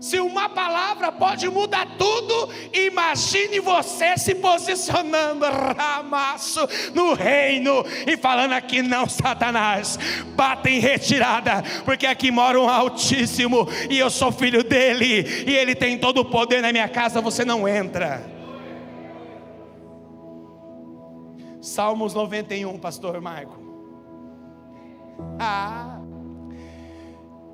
Se 0.00 0.20
uma 0.20 0.48
palavra 0.48 1.10
pode 1.10 1.48
mudar 1.48 1.96
tudo, 1.98 2.48
imagine 2.72 3.58
você 3.58 4.16
se 4.16 4.36
posicionando, 4.36 5.44
ramaço, 5.46 6.60
no 6.94 7.12
reino 7.14 7.84
e 8.06 8.16
falando 8.16 8.52
aqui: 8.52 8.82
não, 8.82 9.08
Satanás, 9.08 9.98
bata 10.36 10.70
em 10.70 10.78
retirada, 10.78 11.64
porque 11.84 12.06
aqui 12.06 12.30
mora 12.30 12.60
um 12.60 12.68
Altíssimo 12.68 13.68
e 13.90 13.98
eu 13.98 14.08
sou 14.08 14.30
filho 14.30 14.62
dele, 14.62 15.44
e 15.44 15.56
ele 15.56 15.74
tem 15.74 15.98
todo 15.98 16.18
o 16.18 16.24
poder 16.24 16.62
na 16.62 16.70
minha 16.70 16.88
casa, 16.88 17.20
você 17.20 17.44
não 17.44 17.66
entra. 17.66 18.35
Salmos 21.76 22.14
91, 22.14 22.78
pastor 22.78 23.20
Marco. 23.20 23.58
Ah, 25.38 26.00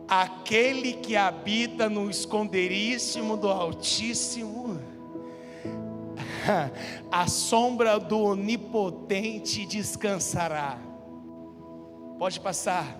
aquele 0.07 0.93
que 0.93 1.16
habita 1.16 1.91
no 1.91 2.09
esconderíssimo 2.09 3.37
do 3.37 3.49
Altíssimo, 3.49 4.81
a 7.11 7.27
sombra 7.27 7.99
do 7.99 8.20
Onipotente 8.20 9.66
descansará. 9.66 10.79
Pode 12.16 12.39
passar. 12.39 12.97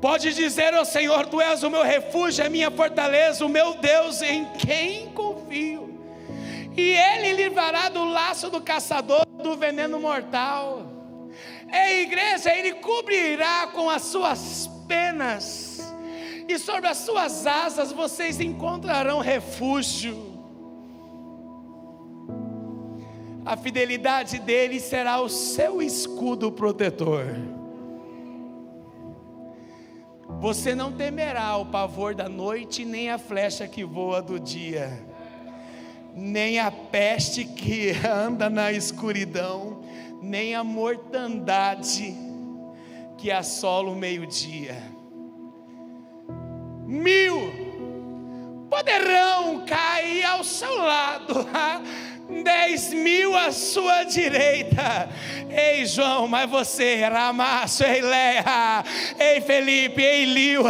Pode 0.00 0.32
dizer 0.32 0.74
ao 0.74 0.84
Senhor: 0.84 1.26
Tu 1.26 1.40
és 1.40 1.64
o 1.64 1.70
meu 1.70 1.82
refúgio, 1.82 2.46
a 2.46 2.48
minha 2.48 2.70
fortaleza, 2.70 3.44
o 3.44 3.48
meu 3.48 3.74
Deus 3.78 4.22
em 4.22 4.44
quem 4.52 5.08
confio 5.08 5.85
e 6.76 6.92
ele 6.92 7.32
livrará 7.32 7.88
do 7.88 8.04
laço 8.04 8.50
do 8.50 8.60
caçador, 8.60 9.24
do 9.42 9.56
veneno 9.56 9.98
mortal. 9.98 10.82
Ei, 11.72 12.02
igreja, 12.02 12.54
ele 12.54 12.74
cobrirá 12.74 13.68
com 13.68 13.88
as 13.88 14.02
suas 14.02 14.70
penas, 14.86 15.94
e 16.46 16.58
sobre 16.58 16.88
as 16.88 16.98
suas 16.98 17.46
asas 17.46 17.90
vocês 17.90 18.40
encontrarão 18.40 19.20
refúgio. 19.20 20.34
A 23.44 23.56
fidelidade 23.56 24.38
dele 24.40 24.78
será 24.78 25.20
o 25.20 25.28
seu 25.28 25.80
escudo 25.80 26.52
protetor. 26.52 27.24
Você 30.40 30.74
não 30.74 30.92
temerá 30.92 31.56
o 31.56 31.66
pavor 31.66 32.14
da 32.14 32.28
noite, 32.28 32.84
nem 32.84 33.10
a 33.10 33.18
flecha 33.18 33.66
que 33.66 33.84
voa 33.84 34.20
do 34.20 34.38
dia 34.38 35.15
nem 36.16 36.58
a 36.58 36.70
peste 36.70 37.44
que 37.44 37.90
anda 38.08 38.48
na 38.48 38.72
escuridão, 38.72 39.82
nem 40.22 40.54
a 40.54 40.64
mortandade 40.64 42.16
que 43.18 43.30
assola 43.30 43.90
o 43.90 43.94
meio-dia. 43.94 44.82
Mil 46.86 47.36
poderão 48.70 49.64
cair 49.66 50.24
ao 50.24 50.42
seu 50.42 50.74
lado, 50.78 51.34
dez 52.28 52.92
mil 52.92 53.36
à 53.36 53.52
sua 53.52 54.04
direita. 54.04 55.08
Ei, 55.50 55.86
João, 55.86 56.26
mas 56.28 56.50
você, 56.50 57.04
Ramasso, 57.04 57.84
ei, 57.84 58.00
Leia, 58.00 58.84
ei, 59.18 59.40
Felipe, 59.40 60.02
ei, 60.02 60.24
Liu, 60.24 60.64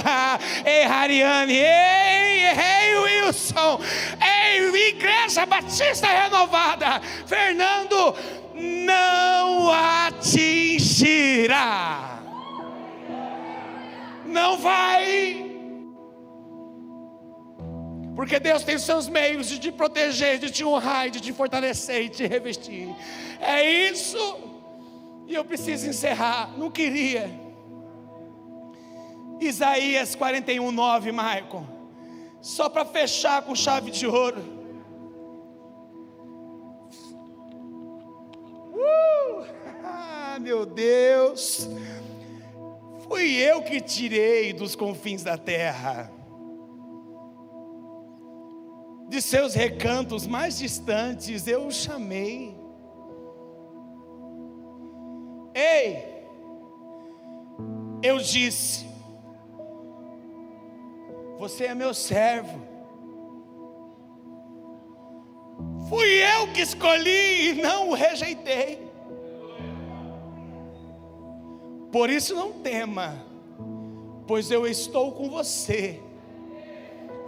ei, 0.64 0.84
Hariane, 0.84 1.54
ei, 1.54 2.44
ei, 2.44 2.98
Wilson, 2.98 3.80
ei, 4.20 4.88
Igreja 4.90 5.46
Batista 5.46 6.06
Renovada, 6.06 7.00
Fernando, 7.26 8.14
não 8.54 9.70
atingirá. 10.06 11.02
Não 14.24 14.58
vai 14.58 15.45
Porque 18.16 18.40
Deus 18.40 18.64
tem 18.64 18.78
seus 18.78 19.08
meios 19.10 19.46
de 19.46 19.58
te 19.58 19.70
proteger, 19.70 20.38
de 20.38 20.50
te 20.50 20.64
honrar, 20.64 21.10
de 21.10 21.20
te 21.20 21.34
fortalecer 21.34 22.06
e 22.06 22.08
te 22.08 22.26
revestir. 22.26 22.88
É 23.38 23.62
isso. 23.62 24.16
E 25.26 25.34
eu 25.34 25.44
preciso 25.44 25.86
encerrar. 25.86 26.56
Não 26.56 26.70
queria. 26.70 27.30
Isaías 29.38 30.14
41, 30.14 30.72
9, 30.72 31.12
Michael. 31.12 31.66
Só 32.40 32.70
para 32.70 32.86
fechar 32.86 33.42
com 33.42 33.54
chave 33.54 33.90
de 33.90 34.06
ouro. 34.06 34.40
Uh! 38.72 39.44
Ah, 39.88 40.38
meu 40.40 40.66
Deus. 40.66 41.68
Fui 43.08 43.36
eu 43.36 43.62
que 43.62 43.80
tirei 43.80 44.52
dos 44.52 44.74
confins 44.74 45.22
da 45.22 45.38
terra 45.38 46.15
de 49.08 49.22
seus 49.22 49.54
recantos 49.54 50.26
mais 50.26 50.58
distantes 50.58 51.46
eu 51.46 51.66
o 51.66 51.72
chamei. 51.72 52.56
Ei, 55.54 56.26
eu 58.02 58.18
disse, 58.18 58.86
você 61.38 61.66
é 61.66 61.74
meu 61.74 61.94
servo. 61.94 62.60
Fui 65.88 66.06
eu 66.06 66.52
que 66.52 66.60
escolhi 66.60 67.50
e 67.50 67.62
não 67.62 67.90
o 67.90 67.94
rejeitei. 67.94 68.84
Por 71.92 72.10
isso 72.10 72.34
não 72.34 72.52
tema, 72.52 73.24
pois 74.26 74.50
eu 74.50 74.66
estou 74.66 75.12
com 75.12 75.30
você 75.30 76.02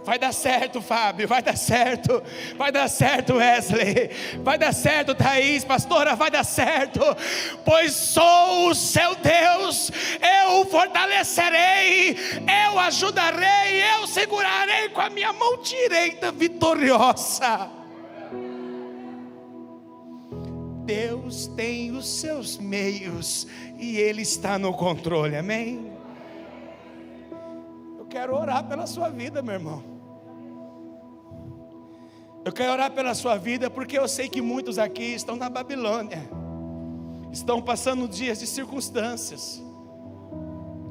Vai 0.03 0.17
dar 0.17 0.33
certo, 0.33 0.81
Fábio, 0.81 1.27
vai 1.27 1.41
dar 1.41 1.57
certo, 1.57 2.23
vai 2.57 2.71
dar 2.71 2.87
certo, 2.87 3.35
Wesley, 3.35 4.09
vai 4.41 4.57
dar 4.57 4.73
certo, 4.73 5.13
Thaís, 5.13 5.63
pastora, 5.63 6.15
vai 6.15 6.31
dar 6.31 6.43
certo, 6.43 7.01
pois 7.65 7.93
sou 7.93 8.69
o 8.69 8.75
seu 8.75 9.15
Deus, 9.15 9.91
eu 10.21 10.61
o 10.61 10.65
fortalecerei, 10.65 12.17
eu 12.65 12.79
ajudarei, 12.79 13.83
eu 13.97 14.07
segurarei 14.07 14.89
com 14.89 15.01
a 15.01 15.09
minha 15.09 15.33
mão 15.33 15.61
direita 15.61 16.31
vitoriosa. 16.31 17.69
Deus 20.85 21.45
tem 21.55 21.91
os 21.91 22.07
seus 22.19 22.57
meios 22.57 23.45
e 23.77 23.97
Ele 23.97 24.23
está 24.23 24.57
no 24.57 24.73
controle, 24.73 25.35
amém? 25.35 25.98
Quero 28.09 28.35
orar 28.35 28.67
pela 28.67 28.87
sua 28.87 29.09
vida, 29.09 29.41
meu 29.41 29.53
irmão. 29.53 29.83
Eu 32.43 32.51
quero 32.51 32.71
orar 32.71 32.91
pela 32.91 33.13
sua 33.13 33.37
vida, 33.37 33.69
porque 33.69 33.97
eu 33.99 34.07
sei 34.07 34.27
que 34.27 34.41
muitos 34.41 34.79
aqui 34.79 35.13
estão 35.13 35.35
na 35.35 35.49
Babilônia, 35.49 36.27
estão 37.31 37.61
passando 37.61 38.07
dias 38.07 38.39
de 38.39 38.47
circunstâncias. 38.47 39.61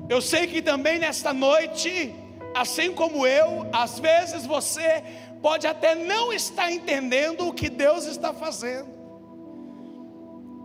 Eu 0.09 0.23
sei 0.23 0.47
que 0.47 0.63
também 0.63 0.99
nesta 0.99 1.33
noite, 1.33 2.15
assim 2.55 2.93
como 2.93 3.27
eu, 3.27 3.67
às 3.73 3.99
vezes 3.99 4.47
você 4.47 5.03
pode 5.43 5.67
até 5.67 5.95
não 5.95 6.33
estar 6.33 6.71
entendendo 6.71 7.49
o 7.49 7.53
que 7.53 7.69
Deus 7.69 8.07
está 8.07 8.33
fazendo. 8.33 8.89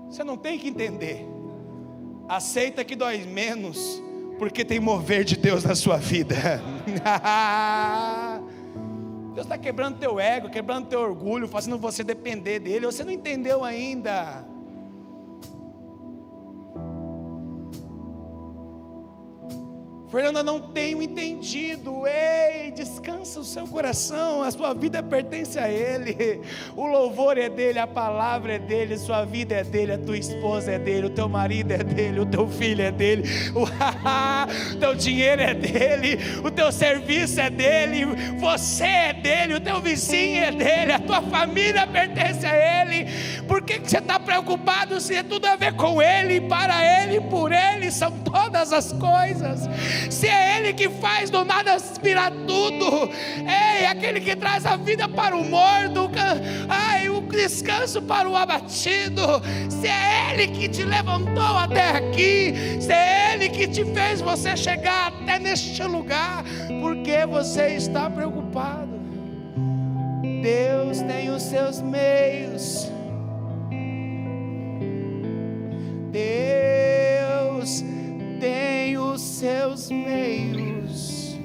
Você 0.08 0.24
não 0.24 0.38
tem 0.38 0.60
que 0.60 0.68
entender. 0.68 1.26
Aceita 2.28 2.86
que 2.86 2.95
dói 2.95 3.26
menos, 3.26 4.01
porque 4.38 4.66
tem 4.66 4.80
mover 4.80 5.24
de 5.24 5.36
Deus 5.38 5.64
na 5.64 5.76
sua 5.76 5.98
vida. 5.98 6.62
Deus 9.34 9.46
está 9.46 9.58
quebrando 9.58 9.98
teu 9.98 10.20
ego, 10.20 10.50
quebrando 10.50 10.88
teu 10.88 11.02
orgulho, 11.02 11.48
fazendo 11.48 11.78
você 11.78 12.04
depender 12.04 12.60
dele. 12.60 12.86
Você 12.86 13.04
não 13.04 13.12
entendeu 13.12 13.64
ainda. 13.64 14.46
Fernanda, 20.14 20.43
não 20.43 20.59
tenho 20.59 21.01
entendido. 21.01 22.03
Ei, 22.05 22.70
descansa 22.70 23.39
o 23.39 23.43
seu 23.43 23.66
coração, 23.66 24.43
a 24.43 24.51
sua 24.51 24.72
vida 24.72 25.01
pertence 25.01 25.57
a 25.57 25.68
Ele. 25.68 26.39
O 26.78 26.86
louvor 26.86 27.36
é 27.36 27.49
dele, 27.49 27.80
a 27.80 27.88
palavra 27.88 28.53
é 28.53 28.59
dele, 28.59 28.95
sua 28.95 29.26
vida 29.26 29.55
é 29.55 29.64
dele, 29.64 29.93
a 29.93 29.97
tua 29.97 30.16
esposa 30.16 30.74
é 30.74 30.78
dele, 30.78 31.07
o 31.07 31.09
teu 31.09 31.28
marido 31.28 31.72
é 31.72 31.80
dele, 31.80 32.20
o 32.20 32.28
teu 32.28 32.47
filho 32.47 32.84
é 32.84 32.91
dele, 32.91 33.24
o 33.55 34.78
teu 34.78 34.93
dinheiro 34.93 35.41
é 35.41 35.55
dele, 35.55 36.20
o 36.43 36.51
teu 36.51 36.72
serviço 36.72 37.41
é 37.41 37.49
dele, 37.49 38.05
você 38.38 38.84
é 38.84 39.14
dele, 39.14 39.55
o 39.55 39.59
teu 39.59 39.82
vizinho 39.82 40.43
é 40.43 40.51
dele, 40.51 40.91
a 40.91 40.99
tua 40.99 41.24
família 41.24 41.88
pertence 41.88 42.45
a 42.45 42.84
Ele. 42.84 43.07
Por 43.47 43.64
que, 43.64 43.80
que 43.80 43.89
você 43.89 43.97
está 43.97 44.20
preocupado 44.20 45.01
se 45.01 45.16
é 45.16 45.24
tudo 45.24 45.47
a 45.47 45.55
ver 45.55 45.74
com 45.74 45.99
Ele, 45.99 46.41
para 46.41 47.03
Ele, 47.03 47.20
por 47.22 47.51
Ele, 47.51 47.89
são 47.89 48.11
todas 48.11 48.72
as 48.72 48.93
coisas? 48.93 49.68
Se 50.10 50.28
é 50.28 50.58
Ele 50.58 50.74
que 50.74 50.89
faz 50.89 51.30
do 51.30 51.43
nada 51.43 51.74
aspirar 51.74 52.32
tudo, 52.32 53.10
é 53.47 53.88
aquele 53.88 54.20
que 54.20 54.36
traz 54.36 54.66
a 54.66 54.76
vida 54.76 55.08
para 55.08 55.36
o 55.36 55.43
morto, 55.43 56.10
ai, 56.70 57.10
o 57.10 57.22
descanso 57.22 58.01
para 58.01 58.30
o 58.30 58.36
abatido. 58.36 59.41
Se 59.70 59.88
é 59.88 60.32
Ele 60.34 60.47
que 60.47 60.68
te 60.68 60.84
levantou 60.84 61.58
até 61.58 61.89
aqui, 61.89 62.54
se 62.80 62.91
é 62.91 63.34
Ele 63.34 63.49
que 63.49 63.68
te 63.68 63.84
fez 63.86 64.22
você 64.22 64.56
chegar 64.56 65.08
até 65.08 65.39
neste 65.39 65.84
lugar, 65.84 66.43
porque 66.82 67.26
você 67.26 67.76
está 67.76 68.10
preocupado? 68.10 68.93
Deus 70.41 71.01
tem 71.01 71.30
os 71.30 71.41
seus 71.43 71.82
meios. 71.82 72.91
Deus 76.12 76.53
os 79.14 79.22
seus 79.22 79.91
meios. 79.91 81.38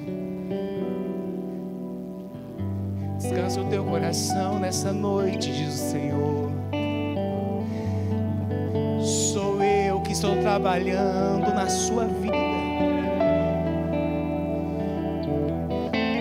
Descansa 3.17 3.61
o 3.61 3.65
teu 3.65 3.83
coração 3.83 4.57
nessa 4.57 4.91
noite, 4.91 5.53
diz 5.53 5.75
o 5.75 5.91
Senhor. 5.91 6.51
Sou 9.01 9.61
eu 9.61 10.01
que 10.01 10.13
estou 10.13 10.35
trabalhando 10.37 11.53
na 11.53 11.69
sua 11.69 12.05
vida. 12.05 12.35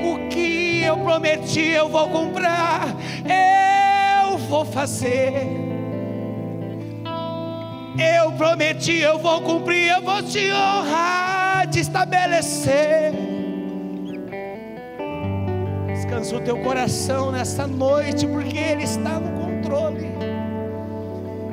O 0.05 0.28
que 0.28 0.82
eu 0.82 0.99
prometi, 0.99 1.68
eu 1.68 1.88
vou 1.88 2.09
comprar, 2.11 2.88
eu 3.24 4.36
vou 4.36 4.66
fazer. 4.66 5.68
Eu 7.99 8.30
prometi, 8.32 8.99
eu 8.99 9.18
vou 9.18 9.40
cumprir, 9.40 9.90
eu 9.90 10.01
vou 10.01 10.22
te 10.22 10.53
honrar, 10.53 11.38
te 11.71 11.81
estabelecer. 11.81 13.12
Descansa 15.87 16.37
o 16.37 16.41
teu 16.41 16.59
coração 16.59 17.31
nessa 17.31 17.66
noite, 17.66 18.27
porque 18.27 18.57
Ele 18.59 18.85
está 18.85 19.21
no 19.21 19.41
controle. 19.41 20.09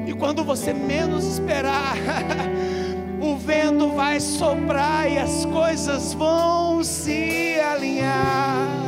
E 0.06 0.14
quando 0.14 0.44
você 0.44 0.74
menos 0.74 1.26
esperar, 1.26 1.96
o 3.20 3.36
vento 3.38 3.90
vai 3.90 4.20
soprar 4.20 5.12
e 5.12 5.18
as 5.18 5.46
coisas 5.46 6.14
vão 6.14 6.84
se 6.84 7.60
alinhar. 7.60 8.86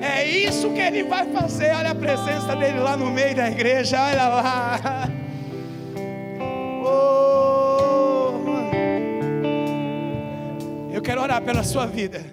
É 0.00 0.26
isso 0.26 0.70
que 0.70 0.80
Ele 0.80 1.04
vai 1.04 1.26
fazer. 1.26 1.74
Olha 1.74 1.90
a 1.90 1.94
presença 1.94 2.54
dele 2.56 2.80
lá 2.80 2.96
no 2.96 3.10
meio 3.10 3.34
da 3.34 3.48
igreja, 3.48 4.00
olha 4.02 4.28
lá. 4.28 5.08
orar 11.24 11.42
pela 11.42 11.62
sua 11.62 11.86
vida. 11.86 12.24